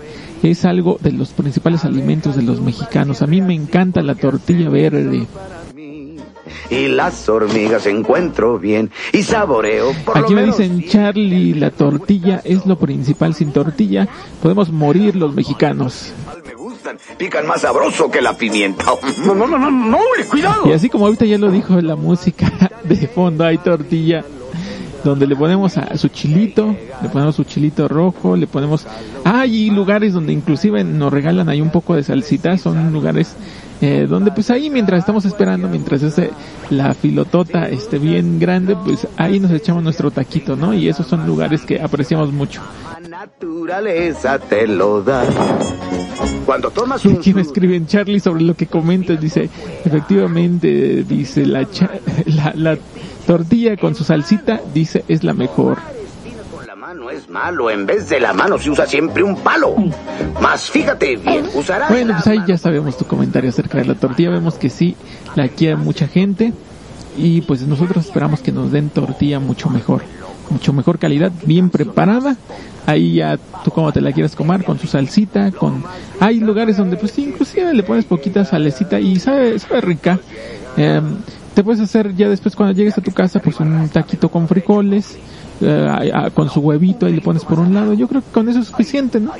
es 0.43 0.65
algo 0.65 0.99
de 1.01 1.13
los 1.13 1.31
principales 1.31 1.85
alimentos 1.85 2.37
de 2.37 2.43
los 2.43 2.61
mexicanos. 2.61 3.23
A 3.23 3.27
mí 3.27 3.41
me 3.41 3.55
encanta 3.55 4.03
la 4.03 4.15
tortilla 4.15 4.69
verde. 4.69 5.27
Y 6.71 6.89
las 6.89 7.29
hormigas 7.29 7.87
encuentro 7.87 8.59
bien 8.59 8.91
y 9.13 9.23
saboreo. 9.23 9.93
Por 10.05 10.19
Aquí 10.19 10.31
lo 10.31 10.37
me 10.37 10.43
menos 10.43 10.59
dicen 10.59 10.89
Charlie, 10.89 11.55
la 11.55 11.71
tortilla 11.71 12.41
es 12.45 12.67
lo 12.67 12.77
principal. 12.77 13.35
Sin 13.35 13.53
tortilla 13.53 14.09
podemos 14.43 14.71
morir 14.71 15.17
los 15.17 15.35
mexicanos. 15.35 16.13
pican 17.17 17.47
más 17.47 17.63
sabroso 17.63 18.11
que 18.11 18.21
la 18.21 18.37
pimienta. 18.37 18.85
No, 19.25 19.35
no, 19.35 19.47
no, 19.47 19.59
no, 19.59 19.71
no, 19.71 19.99
cuidado. 20.31 20.69
Y 20.69 20.73
así 20.73 20.89
como 20.89 21.07
ahorita 21.07 21.25
ya 21.25 21.39
lo 21.39 21.51
dijo 21.51 21.81
la 21.81 21.97
música 21.97 22.51
de 22.85 23.09
fondo, 23.09 23.45
hay 23.45 23.59
tortilla 23.59 24.25
donde 25.05 25.27
le 25.27 25.37
ponemos 25.37 25.77
a 25.77 25.97
su 25.99 26.09
chilito, 26.09 26.75
le 27.03 27.09
ponemos 27.11 27.37
su 27.37 27.45
chilito 27.45 27.87
rojo, 27.89 28.37
le 28.37 28.47
ponemos... 28.47 28.87
Hay 29.25 29.71
lugares 29.71 30.13
donde 30.15 30.33
inclusive 30.33 30.83
nos 30.85 31.13
regalan 31.13 31.49
ahí 31.49 31.61
un 31.61 31.71
poco 31.71 31.95
de 31.95 32.03
salsita, 32.03 32.57
son 32.59 32.93
lugares 32.93 33.37
eh, 33.81 34.07
donde 34.09 34.31
pues 34.33 34.51
ahí 34.51 34.71
mientras 34.71 35.01
estamos 35.01 35.25
esperando, 35.27 35.69
mientras 35.69 36.03
ese, 36.03 36.31
la 36.71 36.95
filotota 36.95 37.69
esté 37.69 37.99
bien 37.99 38.39
grande, 38.39 38.77
pues 38.77 39.07
ahí 39.17 39.41
nos 39.41 39.51
echamos 39.51 39.83
nuestro 39.83 40.11
taquito, 40.11 40.57
¿no? 40.57 40.73
Y 40.73 40.89
esos 40.89 41.07
son 41.07 41.27
lugares 41.27 41.63
que 41.63 41.81
apreciamos 41.81 42.33
mucho. 42.33 42.63
naturaleza 43.11 44.39
te 44.39 44.67
lo 44.67 45.03
da. 45.03 45.25
Cuando 46.47 46.71
tomas 46.71 47.05
un... 47.05 47.17
aquí 47.17 47.35
me 47.35 47.43
escriben 47.43 47.87
Charlie 47.87 48.21
sobre 48.21 48.43
lo 48.43 48.55
que 48.55 48.67
comentas, 48.67 49.21
dice, 49.21 49.51
efectivamente, 49.85 51.05
dice 51.05 51.45
la, 51.47 51.69
cha- 51.71 51.91
la, 52.27 52.53
la 52.57 52.79
tortilla 53.27 53.77
con 53.77 53.95
su 53.95 54.05
salsita, 54.05 54.61
dice, 54.73 55.05
es 55.09 55.25
la 55.25 55.35
mejor. 55.35 55.79
No 56.95 57.11
es 57.11 57.29
malo, 57.29 57.71
en 57.71 57.87
vez 57.87 58.09
de 58.09 58.21
la 58.21 58.33
mano 58.33 58.57
se 58.57 58.71
usa 58.71 58.87
siempre 58.87 59.25
un 59.25 59.35
palo. 59.37 59.75
Más 60.41 60.71
fíjate 60.71 61.17
bien, 61.17 61.45
usarás 61.53 61.91
Bueno, 61.91 62.15
pues 62.15 62.27
ahí 62.29 62.39
ya 62.47 62.57
sabemos 62.57 62.97
tu 62.97 63.05
comentario 63.05 63.51
acerca 63.51 63.79
de 63.79 63.87
la 63.87 63.95
tortilla, 63.97 64.31
vemos 64.31 64.55
que 64.55 64.71
sí, 64.71 64.95
la 65.35 65.49
quiere 65.49 65.75
mucha 65.75 66.07
gente 66.07 66.53
y 67.17 67.41
pues 67.41 67.63
nosotros 67.63 68.07
esperamos 68.07 68.41
que 68.41 68.53
nos 68.53 68.71
den 68.71 68.91
tortilla 68.91 69.41
mucho 69.41 69.71
mejor, 69.71 70.03
mucho 70.51 70.73
mejor 70.73 71.01
calidad, 71.01 71.33
bien 71.45 71.69
preparada. 71.69 72.37
Ahí 72.87 73.15
ya 73.15 73.39
tú 73.65 73.73
como 73.73 73.93
te 73.93 74.01
la 74.01 74.13
quieres 74.13 74.37
comer, 74.37 74.63
con 74.63 74.79
su 74.79 74.87
salsita, 74.87 75.51
con... 75.51 75.83
Hay 76.21 76.39
lugares 76.39 76.77
donde 76.77 76.97
pues 76.97 77.11
sí, 77.11 77.25
inclusive 77.25 77.75
le 77.75 77.83
pones 77.83 78.05
poquita 78.05 78.45
salecita 78.45 79.01
y 79.01 79.19
sabe, 79.19 79.59
sabe 79.59 79.81
rica. 79.81 80.21
Em, 80.77 81.17
te 81.55 81.63
puedes 81.63 81.81
hacer 81.81 82.15
ya 82.17 82.29
después 82.29 82.57
cuando 82.57 82.75
llegues 82.75 82.99
a 82.99 83.01
tu 83.01 83.13
casa 83.13 83.41
pues 83.41 83.61
un 83.61 83.89
taquito 83.89 84.29
con 84.29 84.49
frijoles, 84.49 85.17
eh, 85.61 86.31
con 86.35 86.51
su 86.51 86.61
huevito 86.61 87.09
y 87.09 87.13
le 87.13 87.21
pones 87.21 87.45
por 87.45 87.61
un 87.61 87.73
lado. 87.73 87.95
Yo 87.95 88.09
creo 88.09 88.23
que 88.23 88.31
con 88.31 88.49
eso 88.49 88.61
es 88.61 88.67
suficiente, 88.67 89.21
¿no? 89.21 89.33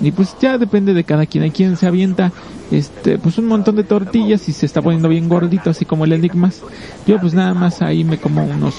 Y 0.00 0.12
pues 0.12 0.34
ya 0.40 0.56
depende 0.56 0.94
de 0.94 1.04
cada 1.04 1.26
quien. 1.26 1.44
Hay 1.44 1.50
quien 1.50 1.76
se 1.76 1.86
avienta 1.86 2.32
este 2.70 3.18
pues 3.18 3.36
un 3.36 3.46
montón 3.46 3.76
de 3.76 3.84
tortillas 3.84 4.48
y 4.48 4.52
se 4.52 4.64
está 4.64 4.80
poniendo 4.80 5.08
bien 5.08 5.28
gordito, 5.28 5.70
así 5.70 5.84
como 5.84 6.04
el 6.04 6.12
Enigmas. 6.12 6.62
Yo 7.06 7.20
pues 7.20 7.34
nada 7.34 7.52
más 7.52 7.82
ahí 7.82 8.02
me 8.02 8.18
como 8.18 8.44
unos 8.44 8.74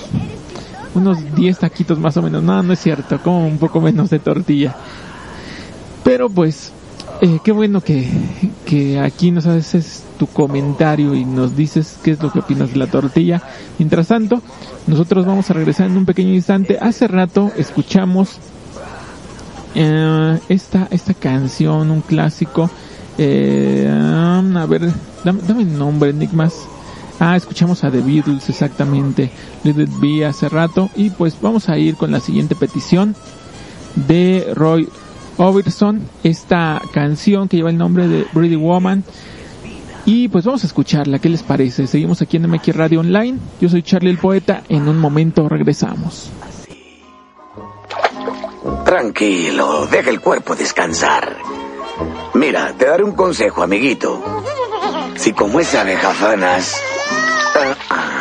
unos 0.96 1.36
10 1.36 1.60
taquitos 1.60 2.00
más 2.00 2.18
o 2.18 2.24
menos. 2.24 2.42
No, 2.42 2.64
no 2.64 2.74
es 2.74 2.80
cierto, 2.80 3.20
como 3.22 3.46
un 3.46 3.60
poco 3.60 3.82
menos 3.82 4.10
de 4.10 4.18
tortilla. 4.18 4.76
Pero 6.04 6.28
pues 6.28 6.74
eh, 7.22 7.40
qué 7.44 7.52
bueno 7.52 7.82
que, 7.82 8.10
que 8.66 9.00
aquí 9.00 9.30
nos 9.30 9.46
haces 9.46 10.04
tu 10.18 10.26
comentario 10.26 11.14
y 11.14 11.24
nos 11.24 11.56
dices 11.56 12.00
qué 12.04 12.12
es 12.12 12.22
lo 12.22 12.32
que 12.32 12.40
opinas 12.40 12.72
de 12.74 12.78
la 12.78 12.88
tortilla. 12.88 13.42
Mientras 13.78 14.08
tanto, 14.08 14.42
nosotros 14.88 15.26
vamos 15.26 15.50
a 15.50 15.54
regresar 15.54 15.86
en 15.86 15.98
un 15.98 16.06
pequeño 16.06 16.34
instante. 16.34 16.80
Hace 16.82 17.08
rato 17.08 17.52
escuchamos 17.58 18.40
eh, 19.76 20.40
esta, 20.50 20.88
esta 20.90 21.14
canción, 21.14 21.92
un 21.92 22.02
clásico. 22.02 22.72
Eh, 23.18 23.88
a 23.88 24.66
ver, 24.66 24.92
dame, 25.24 25.42
dame 25.48 25.62
el 25.62 25.78
nombre, 25.78 26.10
Enigmas. 26.10 26.56
Ah, 27.20 27.36
escuchamos 27.36 27.84
a 27.84 27.92
The 27.92 28.02
Beatles 28.02 28.50
exactamente, 28.50 29.30
Let 29.64 29.80
It 29.80 29.90
Be 30.00 30.26
hace 30.26 30.50
rato. 30.50 30.90
Y 30.96 31.12
pues 31.12 31.38
vamos 31.40 31.70
a 31.70 31.78
ir 31.78 31.96
con 31.96 32.12
la 32.12 32.20
siguiente 32.20 32.56
petición 32.56 33.16
de 34.08 34.52
Roy 34.56 34.90
Orbison, 35.42 36.02
esta 36.24 36.80
canción 36.94 37.48
que 37.48 37.58
lleva 37.58 37.72
el 37.72 37.78
nombre 37.78 38.08
de 38.08 38.26
Pretty 38.32 38.56
Woman. 38.56 39.04
Y 40.06 40.28
pues 40.28 40.46
vamos 40.46 40.64
a 40.64 40.68
escucharla, 40.68 41.20
¿qué 41.20 41.30
les 41.30 41.44
parece? 41.44 41.88
Seguimos 41.88 42.22
aquí 42.22 42.38
en 42.38 42.50
MX 42.50 42.76
Radio 42.76 43.00
Online. 43.00 43.38
Yo 43.60 43.70
soy 43.70 43.82
Charlie 43.82 44.12
el 44.12 44.18
Poeta, 44.18 44.64
en 44.70 44.88
un 44.88 45.00
momento 45.00 45.50
regresamos. 45.50 46.32
Tranquilo, 48.86 49.88
deja 49.88 50.10
el 50.10 50.22
cuerpo 50.22 50.56
descansar. 50.56 51.38
Mira, 52.36 52.74
te 52.78 52.86
daré 52.86 53.04
un 53.04 53.14
consejo, 53.14 53.64
amiguito. 53.64 54.22
Si 55.16 55.34
como 55.34 55.60
es 55.60 55.74
abejafanas... 55.76 56.76
ah, 57.56 57.76
ah, 57.90 58.21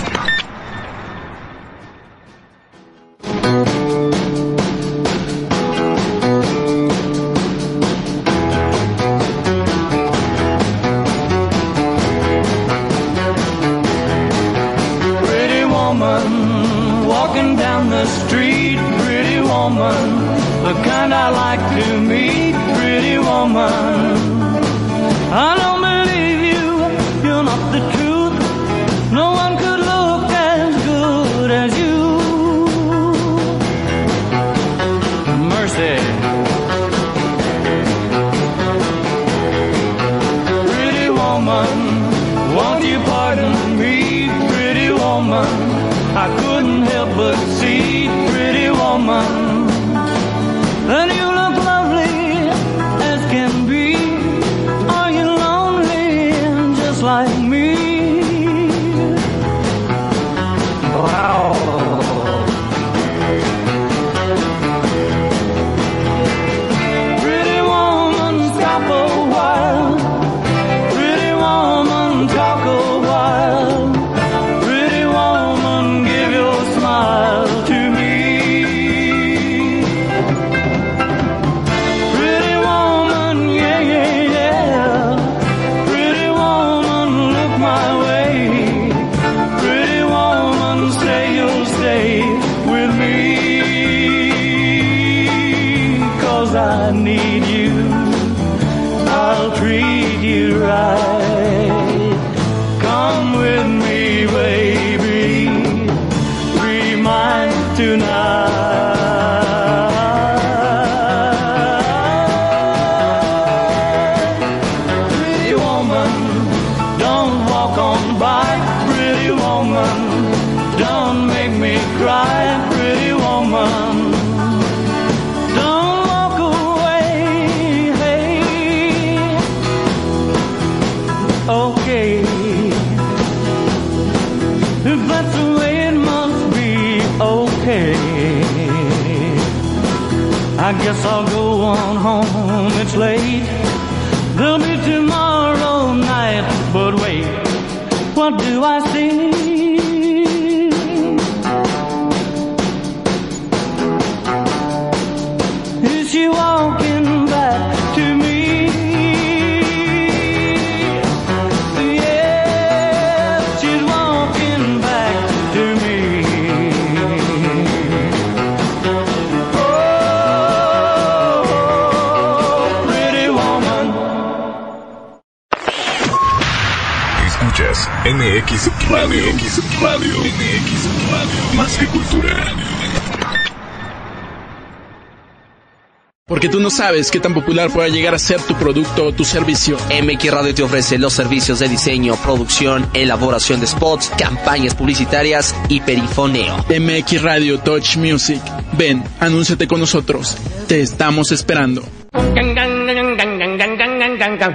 Sabes 186.81 187.11
qué 187.11 187.19
tan 187.19 187.35
popular 187.35 187.69
pueda 187.69 187.89
llegar 187.89 188.15
a 188.15 188.17
ser 188.17 188.41
tu 188.41 188.55
producto 188.55 189.05
o 189.05 189.11
tu 189.11 189.23
servicio. 189.23 189.77
MX 190.03 190.31
Radio 190.31 190.55
te 190.55 190.63
ofrece 190.63 190.97
los 190.97 191.13
servicios 191.13 191.59
de 191.59 191.69
diseño, 191.69 192.15
producción, 192.15 192.89
elaboración 192.95 193.59
de 193.59 193.67
spots, 193.67 194.11
campañas 194.17 194.73
publicitarias 194.73 195.53
y 195.69 195.79
perifoneo. 195.81 196.65
MX 196.69 197.21
Radio 197.21 197.59
Touch 197.59 197.97
Music. 197.97 198.41
Ven, 198.79 199.03
anúnciate 199.19 199.67
con 199.67 199.79
nosotros. 199.79 200.35
Te 200.67 200.81
estamos 200.81 201.31
esperando. 201.31 201.83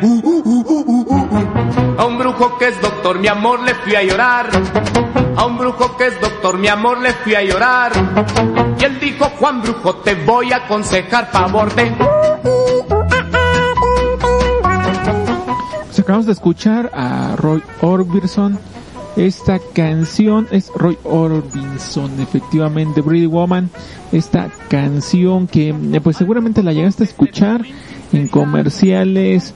Un 0.03 0.56
brujo 2.37 2.59
que 2.59 2.69
es 2.69 2.81
doctor, 2.81 3.19
mi 3.19 3.29
amor, 3.29 3.61
le 3.61 3.75
fui 3.75 3.95
a 3.95 4.03
llorar. 4.03 4.51
A 5.37 5.47
un 5.47 5.57
brujo 5.57 5.97
que 5.97 6.09
es 6.09 6.21
doctor, 6.21 6.59
mi 6.59 6.69
amor, 6.69 7.01
le 7.01 7.13
fui 7.13 7.35
a 7.35 7.43
llorar. 7.43 7.93
Y 8.79 8.85
él 8.85 8.99
dijo, 9.01 9.27
Juan 9.39 9.63
Brujo, 9.63 9.97
te 9.97 10.15
voy 10.15 10.53
a 10.53 10.57
aconsejar 10.57 11.31
favor 11.31 11.75
de... 11.75 11.93
Pues 15.85 15.99
acabamos 16.01 16.27
de 16.27 16.33
escuchar 16.33 16.91
a 16.95 17.37
Roy 17.37 17.63
Orbison. 17.81 18.59
Esta 19.17 19.59
canción 19.73 20.47
es 20.51 20.71
Roy 20.75 20.99
Orbison, 21.05 22.21
efectivamente, 22.21 23.03
Pretty 23.03 23.27
Woman. 23.27 23.71
Esta 24.13 24.51
canción 24.69 25.47
que 25.47 25.71
eh, 25.71 26.01
pues 26.03 26.19
seguramente 26.19 26.63
la 26.63 26.75
llegaste 26.75 27.05
a 27.05 27.07
escuchar 27.07 27.63
en 28.13 28.29
comerciales 28.29 29.55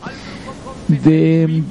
de, 0.88 1.62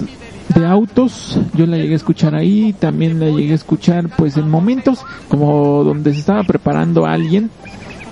de 0.54 0.66
autos. 0.66 1.39
Yo 1.54 1.66
la 1.66 1.78
llegué 1.78 1.93
a 1.93 1.97
escuchar 1.97 2.36
ahí. 2.36 2.74
También 2.74 3.20
la 3.20 3.28
llegué 3.28 3.54
a 3.54 3.56
escuchar 3.56 4.10
pues 4.18 4.38
en 4.38 4.50
momentos 4.50 5.00
como 5.28 5.84
donde 5.84 6.14
se 6.14 6.20
estaba 6.20 6.43
preparando 6.43 7.06
alguien 7.06 7.50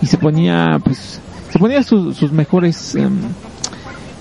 y 0.02 0.06
se 0.06 0.18
ponía 0.18 0.80
pues 0.84 1.20
se 1.52 1.60
ponía 1.60 1.82
sus, 1.84 2.32
mejores 2.32 2.96
em, 2.96 3.18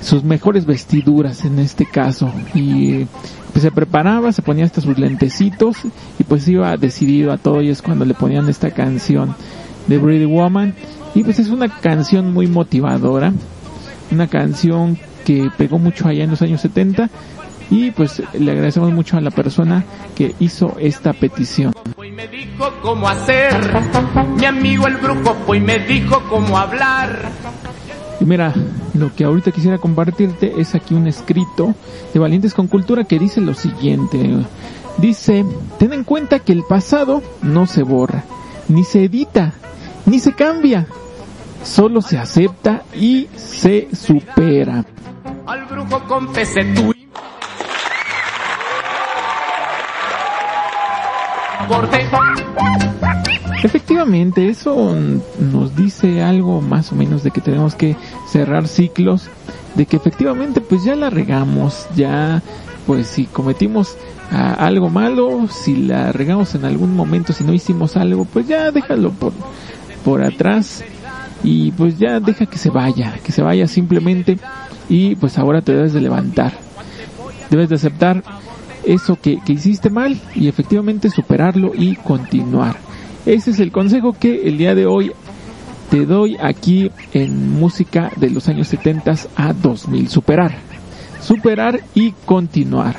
sus 0.00 0.24
mejores 0.24 0.64
vestiduras 0.64 1.44
en 1.44 1.58
este 1.58 1.86
caso 1.86 2.32
y 2.54 3.06
pues 3.52 3.62
se 3.62 3.70
preparaba, 3.70 4.32
se 4.32 4.42
ponía 4.42 4.64
hasta 4.64 4.80
sus 4.80 4.98
lentecitos 4.98 5.78
y 6.18 6.24
pues 6.24 6.46
iba 6.48 6.76
decidido 6.76 7.32
a 7.32 7.38
todo 7.38 7.62
y 7.62 7.70
es 7.70 7.82
cuando 7.82 8.04
le 8.04 8.14
ponían 8.14 8.48
esta 8.48 8.70
canción 8.70 9.34
de 9.86 9.98
Pretty 9.98 10.26
Woman 10.26 10.74
y 11.14 11.24
pues 11.24 11.38
es 11.38 11.48
una 11.48 11.68
canción 11.68 12.32
muy 12.32 12.46
motivadora, 12.46 13.32
una 14.10 14.28
canción 14.28 14.98
que 15.24 15.50
pegó 15.56 15.78
mucho 15.78 16.06
allá 16.06 16.24
en 16.24 16.30
los 16.30 16.42
años 16.42 16.60
70 16.60 17.10
y 17.70 17.90
pues 17.90 18.22
le 18.32 18.52
agradecemos 18.52 18.92
mucho 18.92 19.16
a 19.16 19.20
la 19.20 19.30
persona 19.30 19.84
que 20.14 20.34
hizo 20.38 20.76
esta 20.78 21.12
petición. 21.12 21.72
Y 22.04 22.10
me 22.10 22.28
dijo 22.28 22.70
cómo 22.82 23.08
hacer. 23.08 23.52
Mi 24.36 24.44
amigo 24.44 24.86
el 24.86 24.96
brujo 24.96 25.34
fue 25.46 25.58
y 25.58 25.60
me 25.60 25.78
dijo 25.80 26.22
cómo 26.28 26.56
hablar. 26.56 27.30
Y 28.20 28.24
mira, 28.24 28.54
lo 28.94 29.14
que 29.14 29.24
ahorita 29.24 29.50
quisiera 29.50 29.78
compartirte 29.78 30.54
es 30.58 30.74
aquí 30.74 30.94
un 30.94 31.06
escrito 31.06 31.74
de 32.14 32.20
Valientes 32.20 32.54
con 32.54 32.68
Cultura 32.68 33.04
que 33.04 33.18
dice 33.18 33.40
lo 33.40 33.54
siguiente. 33.54 34.18
Dice, 34.98 35.44
ten 35.78 35.92
en 35.92 36.04
cuenta 36.04 36.38
que 36.38 36.52
el 36.52 36.62
pasado 36.62 37.22
no 37.42 37.66
se 37.66 37.82
borra, 37.82 38.24
ni 38.68 38.84
se 38.84 39.04
edita, 39.04 39.52
ni 40.06 40.18
se 40.20 40.32
cambia. 40.32 40.86
Solo 41.62 42.00
se 42.00 42.16
acepta 42.16 42.84
y 42.94 43.28
se 43.34 43.88
supera. 43.94 44.84
Al 45.46 45.64
brujo 45.66 46.00
confesé 46.06 46.64
tú. 46.74 46.94
Efectivamente, 53.62 54.48
eso 54.48 54.94
nos 55.40 55.74
dice 55.74 56.22
algo 56.22 56.60
más 56.60 56.92
o 56.92 56.94
menos 56.94 57.22
de 57.22 57.30
que 57.30 57.40
tenemos 57.40 57.74
que 57.74 57.96
cerrar 58.28 58.68
ciclos, 58.68 59.28
de 59.74 59.86
que 59.86 59.96
efectivamente 59.96 60.60
pues 60.60 60.84
ya 60.84 60.94
la 60.94 61.10
regamos, 61.10 61.86
ya 61.96 62.42
pues 62.86 63.08
si 63.08 63.24
cometimos 63.24 63.96
ah, 64.30 64.54
algo 64.58 64.90
malo, 64.90 65.48
si 65.48 65.74
la 65.76 66.12
regamos 66.12 66.54
en 66.54 66.64
algún 66.64 66.94
momento, 66.94 67.32
si 67.32 67.44
no 67.44 67.52
hicimos 67.52 67.96
algo, 67.96 68.24
pues 68.24 68.46
ya 68.46 68.70
déjalo 68.70 69.10
por, 69.10 69.32
por 70.04 70.22
atrás 70.22 70.84
y 71.42 71.72
pues 71.72 71.98
ya 71.98 72.20
deja 72.20 72.46
que 72.46 72.58
se 72.58 72.70
vaya, 72.70 73.18
que 73.24 73.32
se 73.32 73.42
vaya 73.42 73.66
simplemente 73.66 74.38
y 74.88 75.16
pues 75.16 75.38
ahora 75.38 75.62
te 75.62 75.72
debes 75.72 75.92
de 75.92 76.00
levantar, 76.00 76.52
debes 77.50 77.68
de 77.68 77.74
aceptar 77.74 78.22
eso 78.86 79.18
que, 79.20 79.38
que 79.44 79.52
hiciste 79.52 79.90
mal 79.90 80.20
y 80.34 80.48
efectivamente 80.48 81.10
superarlo 81.10 81.72
y 81.74 81.96
continuar. 81.96 82.76
Ese 83.26 83.50
es 83.50 83.60
el 83.60 83.72
consejo 83.72 84.12
que 84.12 84.48
el 84.48 84.56
día 84.56 84.74
de 84.74 84.86
hoy 84.86 85.12
te 85.90 86.06
doy 86.06 86.36
aquí 86.40 86.90
en 87.12 87.58
música 87.58 88.10
de 88.16 88.30
los 88.30 88.48
años 88.48 88.68
70 88.68 89.14
a 89.36 89.52
2000. 89.52 90.08
Superar. 90.08 90.56
Superar 91.20 91.80
y 91.94 92.12
continuar. 92.24 92.96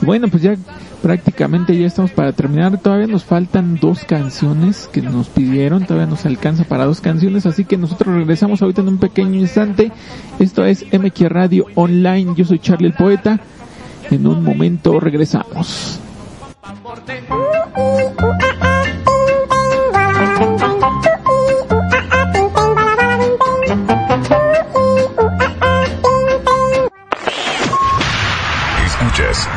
Bueno, 0.00 0.28
pues 0.28 0.42
ya 0.42 0.54
prácticamente 1.02 1.76
ya 1.78 1.86
estamos 1.86 2.10
para 2.10 2.32
terminar. 2.32 2.78
Todavía 2.78 3.06
nos 3.06 3.24
faltan 3.24 3.76
dos 3.76 4.04
canciones 4.04 4.88
que 4.92 5.02
nos 5.02 5.28
pidieron. 5.28 5.84
Todavía 5.84 6.06
nos 6.06 6.26
alcanza 6.26 6.64
para 6.64 6.84
dos 6.84 7.00
canciones. 7.00 7.46
Así 7.46 7.64
que 7.64 7.76
nosotros 7.76 8.14
regresamos 8.14 8.62
ahorita 8.62 8.82
en 8.82 8.88
un 8.88 8.98
pequeño 8.98 9.38
instante. 9.38 9.92
Esto 10.38 10.64
es 10.64 10.84
MQ 10.92 11.28
Radio 11.28 11.66
Online. 11.74 12.34
Yo 12.36 12.44
soy 12.44 12.58
Charlie 12.58 12.88
el 12.88 12.94
Poeta. 12.94 13.40
En 14.10 14.26
un 14.26 14.44
momento 14.44 15.00
regresamos. 15.00 16.00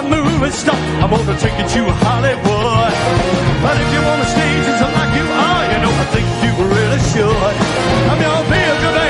A 0.00 0.08
movie 0.08 0.50
star. 0.50 0.76
I'm 1.02 1.10
gonna 1.10 1.36
take 1.38 1.56
you 1.60 1.66
to 1.68 1.92
Hollywood. 2.04 2.92
But 3.62 3.76
if 3.82 3.88
you 3.94 4.00
wanna 4.08 4.24
stay 4.34 4.52
just 4.64 4.82
like 4.98 5.12
you 5.18 5.26
are, 5.26 5.64
you 5.72 5.78
know 5.84 5.92
I 5.92 6.06
think 6.14 6.26
you 6.42 6.50
really 6.76 7.00
should. 7.10 7.54
I'm 8.10 8.18
vehicle, 8.48 8.92
baby. 8.96 9.09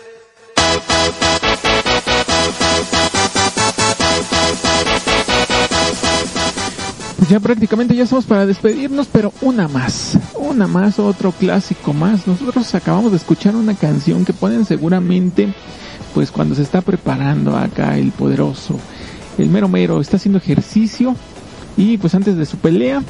Ya 7.31 7.39
prácticamente 7.39 7.95
ya 7.95 8.03
estamos 8.03 8.25
para 8.25 8.45
despedirnos, 8.45 9.07
pero 9.07 9.31
una 9.39 9.69
más, 9.69 10.19
una 10.37 10.67
más, 10.67 10.99
otro 10.99 11.31
clásico 11.31 11.93
más. 11.93 12.27
Nosotros 12.27 12.75
acabamos 12.75 13.11
de 13.11 13.17
escuchar 13.17 13.55
una 13.55 13.73
canción 13.73 14.25
que 14.25 14.33
ponen 14.33 14.65
seguramente, 14.65 15.53
pues 16.13 16.29
cuando 16.29 16.55
se 16.55 16.61
está 16.61 16.81
preparando 16.81 17.55
acá 17.55 17.97
el 17.97 18.11
poderoso, 18.11 18.77
el 19.37 19.49
mero 19.49 19.69
mero, 19.69 20.01
está 20.01 20.17
haciendo 20.17 20.39
ejercicio 20.39 21.15
y 21.77 21.97
pues 21.97 22.15
antes 22.15 22.35
de 22.35 22.45
su 22.45 22.57
pelea, 22.57 23.01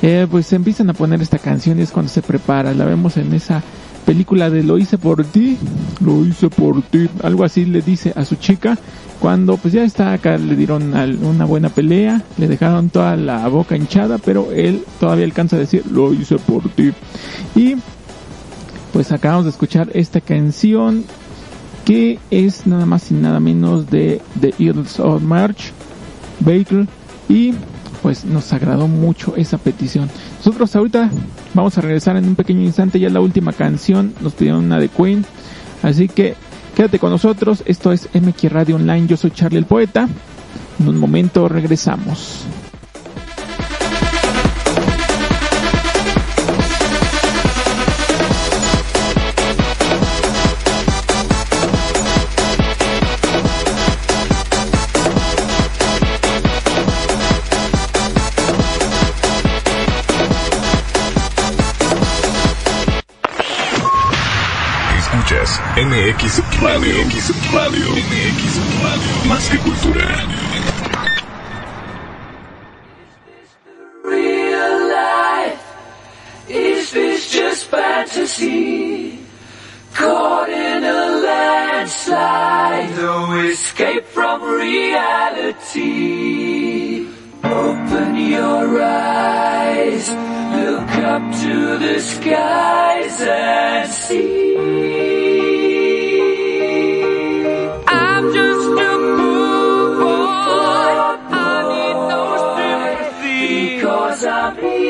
eh, 0.00 0.26
pues 0.30 0.50
empiezan 0.54 0.88
a 0.88 0.94
poner 0.94 1.20
esta 1.20 1.38
canción 1.38 1.78
y 1.78 1.82
es 1.82 1.90
cuando 1.90 2.10
se 2.10 2.22
prepara. 2.22 2.72
La 2.72 2.86
vemos 2.86 3.18
en 3.18 3.34
esa 3.34 3.62
película 4.04 4.50
de 4.50 4.62
Lo 4.62 4.78
hice 4.78 4.98
por 4.98 5.24
ti, 5.24 5.58
lo 6.00 6.24
hice 6.24 6.50
por 6.50 6.82
ti, 6.82 7.08
algo 7.22 7.44
así 7.44 7.64
le 7.64 7.82
dice 7.82 8.12
a 8.16 8.24
su 8.24 8.36
chica 8.36 8.78
cuando 9.24 9.56
pues 9.56 9.72
ya 9.72 9.84
está 9.84 10.12
acá, 10.12 10.36
le 10.36 10.54
dieron 10.54 10.92
una 11.24 11.46
buena 11.46 11.70
pelea, 11.70 12.22
le 12.36 12.46
dejaron 12.46 12.90
toda 12.90 13.16
la 13.16 13.48
boca 13.48 13.74
hinchada, 13.74 14.18
pero 14.18 14.52
él 14.52 14.84
todavía 15.00 15.24
alcanza 15.24 15.56
a 15.56 15.60
decir, 15.60 15.82
lo 15.90 16.12
hice 16.12 16.36
por 16.36 16.68
ti. 16.68 16.92
Y 17.54 17.76
pues 18.92 19.12
acabamos 19.12 19.44
de 19.44 19.50
escuchar 19.50 19.88
esta 19.94 20.20
canción 20.20 21.04
que 21.86 22.18
es 22.30 22.66
nada 22.66 22.84
más 22.84 23.10
y 23.10 23.14
nada 23.14 23.40
menos 23.40 23.88
de 23.90 24.20
The 24.40 24.54
Eagles 24.58 25.00
of 25.00 25.22
March, 25.22 25.72
Baker, 26.40 26.86
y 27.28 27.54
pues 28.04 28.26
nos 28.26 28.52
agradó 28.52 28.86
mucho 28.86 29.34
esa 29.34 29.56
petición. 29.56 30.10
Nosotros 30.36 30.76
ahorita 30.76 31.08
vamos 31.54 31.78
a 31.78 31.80
regresar 31.80 32.18
en 32.18 32.28
un 32.28 32.34
pequeño 32.34 32.60
instante, 32.60 33.00
ya 33.00 33.08
la 33.08 33.22
última 33.22 33.54
canción, 33.54 34.12
nos 34.20 34.34
pidieron 34.34 34.66
una 34.66 34.78
de 34.78 34.90
Queen, 34.90 35.24
así 35.82 36.06
que 36.08 36.34
quédate 36.76 36.98
con 36.98 37.08
nosotros, 37.08 37.62
esto 37.64 37.92
es 37.92 38.10
MX 38.12 38.52
Radio 38.52 38.76
Online, 38.76 39.06
yo 39.06 39.16
soy 39.16 39.30
Charlie 39.30 39.56
el 39.56 39.64
Poeta, 39.64 40.06
en 40.80 40.86
un 40.86 40.98
momento 40.98 41.48
regresamos. 41.48 42.44
MX 65.94 66.42
Radio. 66.60 66.90
MX 67.06 67.26
Radio. 67.54 67.86
MX 67.86 68.58
Radio. 68.82 69.14
Más 69.28 69.48
que 69.48 69.58
cultura. 69.58 70.26
real 74.02 74.88
life? 74.88 75.62
Is 76.48 76.90
this 76.90 77.30
just 77.30 77.66
fantasy? 77.66 79.20
Caught 79.94 80.48
in 80.48 80.82
a 80.82 81.06
landslide, 81.26 82.90
no 82.96 83.32
escape 83.46 84.04
from 84.06 84.42
reality. 84.42 85.76
Open 87.44 88.16
your 88.16 88.82
eyes, 88.82 90.10
look 90.10 90.90
up 91.06 91.22
to 91.42 91.78
the 91.78 92.00
skies 92.00 93.20
and 93.20 93.88
see. 93.88 95.23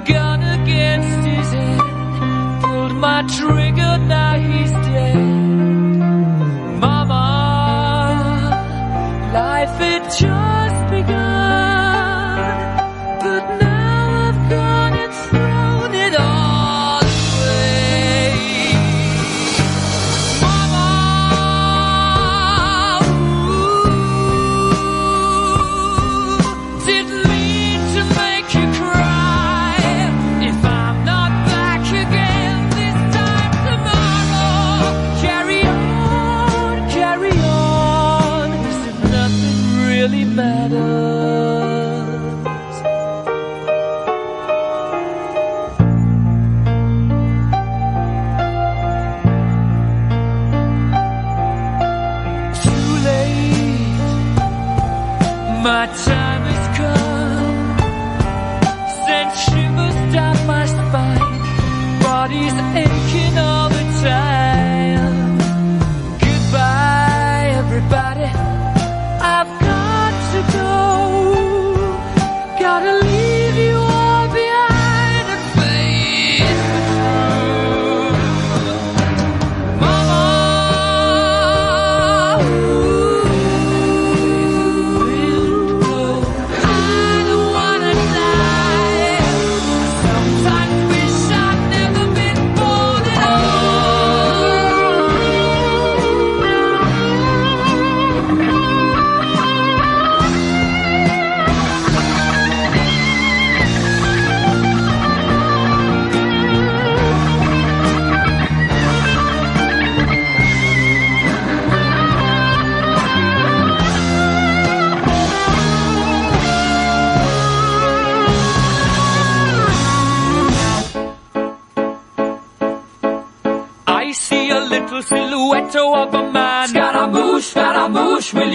gun 0.00 0.42
against 0.42 1.26
his 1.26 1.52
head, 1.52 1.80
pulled 2.62 2.94
my 2.96 3.22
trigger, 3.36 3.98
now 3.98 4.38
he's 4.38 4.70
dead. 4.70 4.87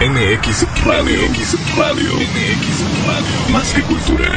MX 0.00 0.66
Radio. 0.84 1.16
MX 1.28 1.76
Radio. 1.76 2.12
MX 2.14 3.06
Radio. 3.06 3.52
Más 3.52 3.72
que 3.72 3.82
cultura. 3.82 4.30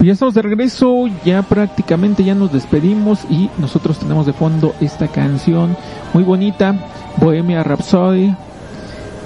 Ya 0.00 0.12
estamos 0.12 0.34
de 0.34 0.42
regreso, 0.42 1.06
ya 1.24 1.42
prácticamente 1.42 2.24
ya 2.24 2.34
nos 2.34 2.52
despedimos 2.52 3.20
y 3.30 3.50
nosotros 3.58 3.98
tenemos 3.98 4.26
de 4.26 4.32
fondo 4.32 4.74
esta 4.80 5.08
canción 5.08 5.76
muy 6.14 6.24
bonita, 6.24 6.74
Bohemia 7.16 7.62
Rhapsody. 7.62 8.34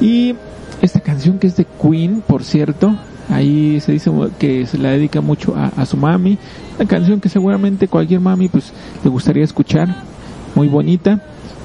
Y 0.00 0.34
esta 0.80 1.00
canción 1.00 1.38
que 1.38 1.46
es 1.46 1.56
de 1.56 1.64
Queen, 1.64 2.22
por 2.26 2.42
cierto, 2.44 2.96
ahí 3.28 3.80
se 3.80 3.92
dice 3.92 4.10
que 4.38 4.66
se 4.66 4.78
la 4.78 4.90
dedica 4.90 5.20
mucho 5.20 5.54
a, 5.56 5.66
a 5.80 5.86
su 5.86 5.96
mami. 5.96 6.38
Una 6.78 6.88
canción 6.88 7.20
que 7.20 7.28
seguramente 7.28 7.88
cualquier 7.88 8.20
mami 8.20 8.48
pues 8.48 8.72
le 9.04 9.10
gustaría 9.10 9.44
escuchar, 9.44 9.94
muy 10.54 10.68
bonita, 10.68 11.20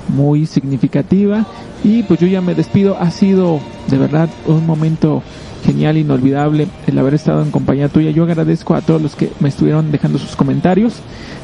muy 0.09 0.45
significativa. 0.45 1.45
Y 1.83 2.03
pues 2.03 2.19
yo 2.19 2.27
ya 2.27 2.41
me 2.41 2.55
despido, 2.55 2.97
ha 2.99 3.11
sido 3.11 3.59
de 3.89 3.97
verdad 3.97 4.29
un 4.45 4.65
momento 4.65 5.23
genial, 5.65 5.97
inolvidable 5.97 6.67
el 6.87 6.97
haber 6.97 7.13
estado 7.13 7.41
en 7.41 7.51
compañía 7.51 7.89
tuya. 7.89 8.11
Yo 8.11 8.23
agradezco 8.23 8.75
a 8.75 8.81
todos 8.81 9.01
los 9.01 9.15
que 9.15 9.31
me 9.39 9.49
estuvieron 9.49 9.91
dejando 9.91 10.17
sus 10.17 10.35
comentarios. 10.35 10.93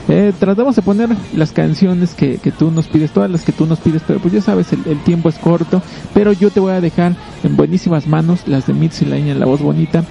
Eh, 0.09 0.33
tratamos 0.37 0.75
de 0.75 0.81
poner 0.81 1.09
las 1.35 1.51
canciones 1.51 2.13
que, 2.13 2.37
que, 2.37 2.51
tú 2.51 2.71
nos 2.71 2.87
pides, 2.87 3.11
todas 3.11 3.29
las 3.29 3.43
que 3.43 3.51
tú 3.51 3.65
nos 3.65 3.79
pides, 3.79 4.01
pero 4.05 4.19
pues 4.19 4.33
ya 4.33 4.41
sabes, 4.41 4.67
el, 4.73 5.03
tiempo 5.03 5.29
es 5.29 5.35
corto. 5.35 5.81
Pero 6.13 6.33
yo 6.33 6.49
te 6.49 6.59
voy 6.59 6.73
a 6.73 6.81
dejar 6.81 7.15
en 7.43 7.55
buenísimas 7.55 8.07
manos 8.07 8.47
las 8.47 8.67
de 8.67 8.73
Mitzi 8.73 9.05
Laña 9.05 9.31
en 9.31 9.39
la 9.39 9.45
voz 9.45 9.61
bonita, 9.61 10.03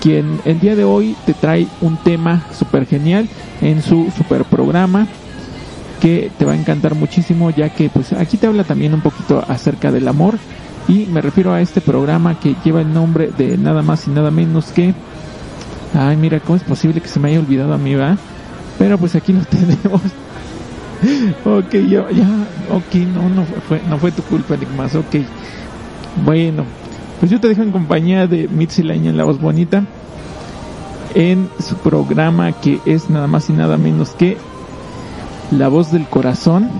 quien 0.00 0.40
el 0.44 0.60
día 0.60 0.76
de 0.76 0.84
hoy 0.84 1.16
te 1.24 1.34
trae 1.34 1.66
un 1.80 1.96
tema 1.96 2.46
súper 2.52 2.86
genial 2.86 3.28
en 3.60 3.82
su 3.82 4.10
super 4.16 4.44
programa 4.44 5.06
que 6.00 6.30
te 6.38 6.44
va 6.44 6.52
a 6.52 6.56
encantar 6.56 6.94
muchísimo 6.94 7.50
ya 7.50 7.70
que 7.70 7.88
pues 7.88 8.12
aquí 8.12 8.36
te 8.36 8.46
habla 8.46 8.64
también 8.64 8.94
un 8.94 9.00
poquito 9.00 9.44
acerca 9.48 9.90
del 9.90 10.08
amor 10.08 10.38
y 10.88 11.06
me 11.06 11.20
refiero 11.20 11.52
a 11.52 11.60
este 11.60 11.80
programa 11.80 12.38
que 12.38 12.54
lleva 12.64 12.80
el 12.80 12.92
nombre 12.92 13.30
de 13.36 13.56
nada 13.58 13.82
más 13.82 14.06
y 14.06 14.10
nada 14.10 14.30
menos 14.30 14.66
que 14.66 14.94
ay 15.94 16.16
mira 16.16 16.40
cómo 16.40 16.56
es 16.56 16.62
posible 16.62 17.00
que 17.00 17.08
se 17.08 17.18
me 17.18 17.30
haya 17.30 17.40
olvidado 17.40 17.72
a 17.72 17.78
mí 17.78 17.94
va 17.94 18.16
pero 18.78 18.98
pues 18.98 19.14
aquí 19.14 19.32
lo 19.32 19.40
tenemos. 19.44 20.02
Ok 21.44 21.72
yo 21.88 22.08
ya 22.10 22.28
ok 22.70 22.94
no 23.14 23.28
no 23.28 23.44
fue 23.68 23.80
no 23.88 23.98
fue 23.98 24.12
tu 24.12 24.22
culpa 24.22 24.54
Enigmas 24.54 24.94
ok. 24.94 25.16
Bueno 26.24 26.64
pues 27.20 27.30
yo 27.30 27.40
te 27.40 27.48
dejo 27.48 27.62
en 27.62 27.72
compañía 27.72 28.26
de 28.26 28.48
Mitzi 28.48 28.82
Laña 28.82 29.10
en 29.10 29.16
la 29.16 29.24
voz 29.24 29.40
bonita 29.40 29.84
en 31.14 31.48
su 31.58 31.76
programa 31.76 32.52
que 32.52 32.80
es 32.84 33.08
nada 33.08 33.26
más 33.26 33.48
y 33.48 33.54
nada 33.54 33.76
menos 33.78 34.10
que 34.10 34.36
la 35.50 35.68
voz 35.68 35.92
del 35.92 36.06
corazón 36.06 36.70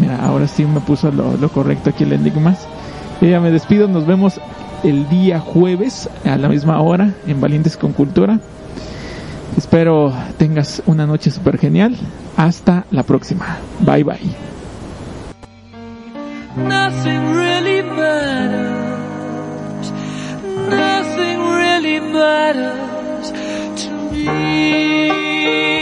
mira 0.00 0.24
ahora 0.24 0.46
sí 0.46 0.64
me 0.64 0.80
puso 0.80 1.10
lo, 1.10 1.48
correcto 1.48 1.90
aquí 1.90 2.04
el 2.04 2.12
Enigmas 2.12 2.66
ya 3.30 3.40
me 3.40 3.50
despido, 3.50 3.86
nos 3.88 4.06
vemos 4.06 4.40
el 4.82 5.08
día 5.08 5.38
jueves 5.38 6.08
a 6.24 6.36
la 6.36 6.48
misma 6.48 6.80
hora 6.80 7.14
en 7.26 7.40
Valientes 7.40 7.76
con 7.76 7.92
Cultura. 7.92 8.40
Espero 9.56 10.12
tengas 10.38 10.82
una 10.86 11.06
noche 11.06 11.30
súper 11.30 11.58
genial. 11.58 11.96
Hasta 12.36 12.84
la 12.90 13.02
próxima. 13.02 13.58
Bye 13.80 14.04
bye. 14.04 14.18
To 23.74 23.90
me. 24.12 25.81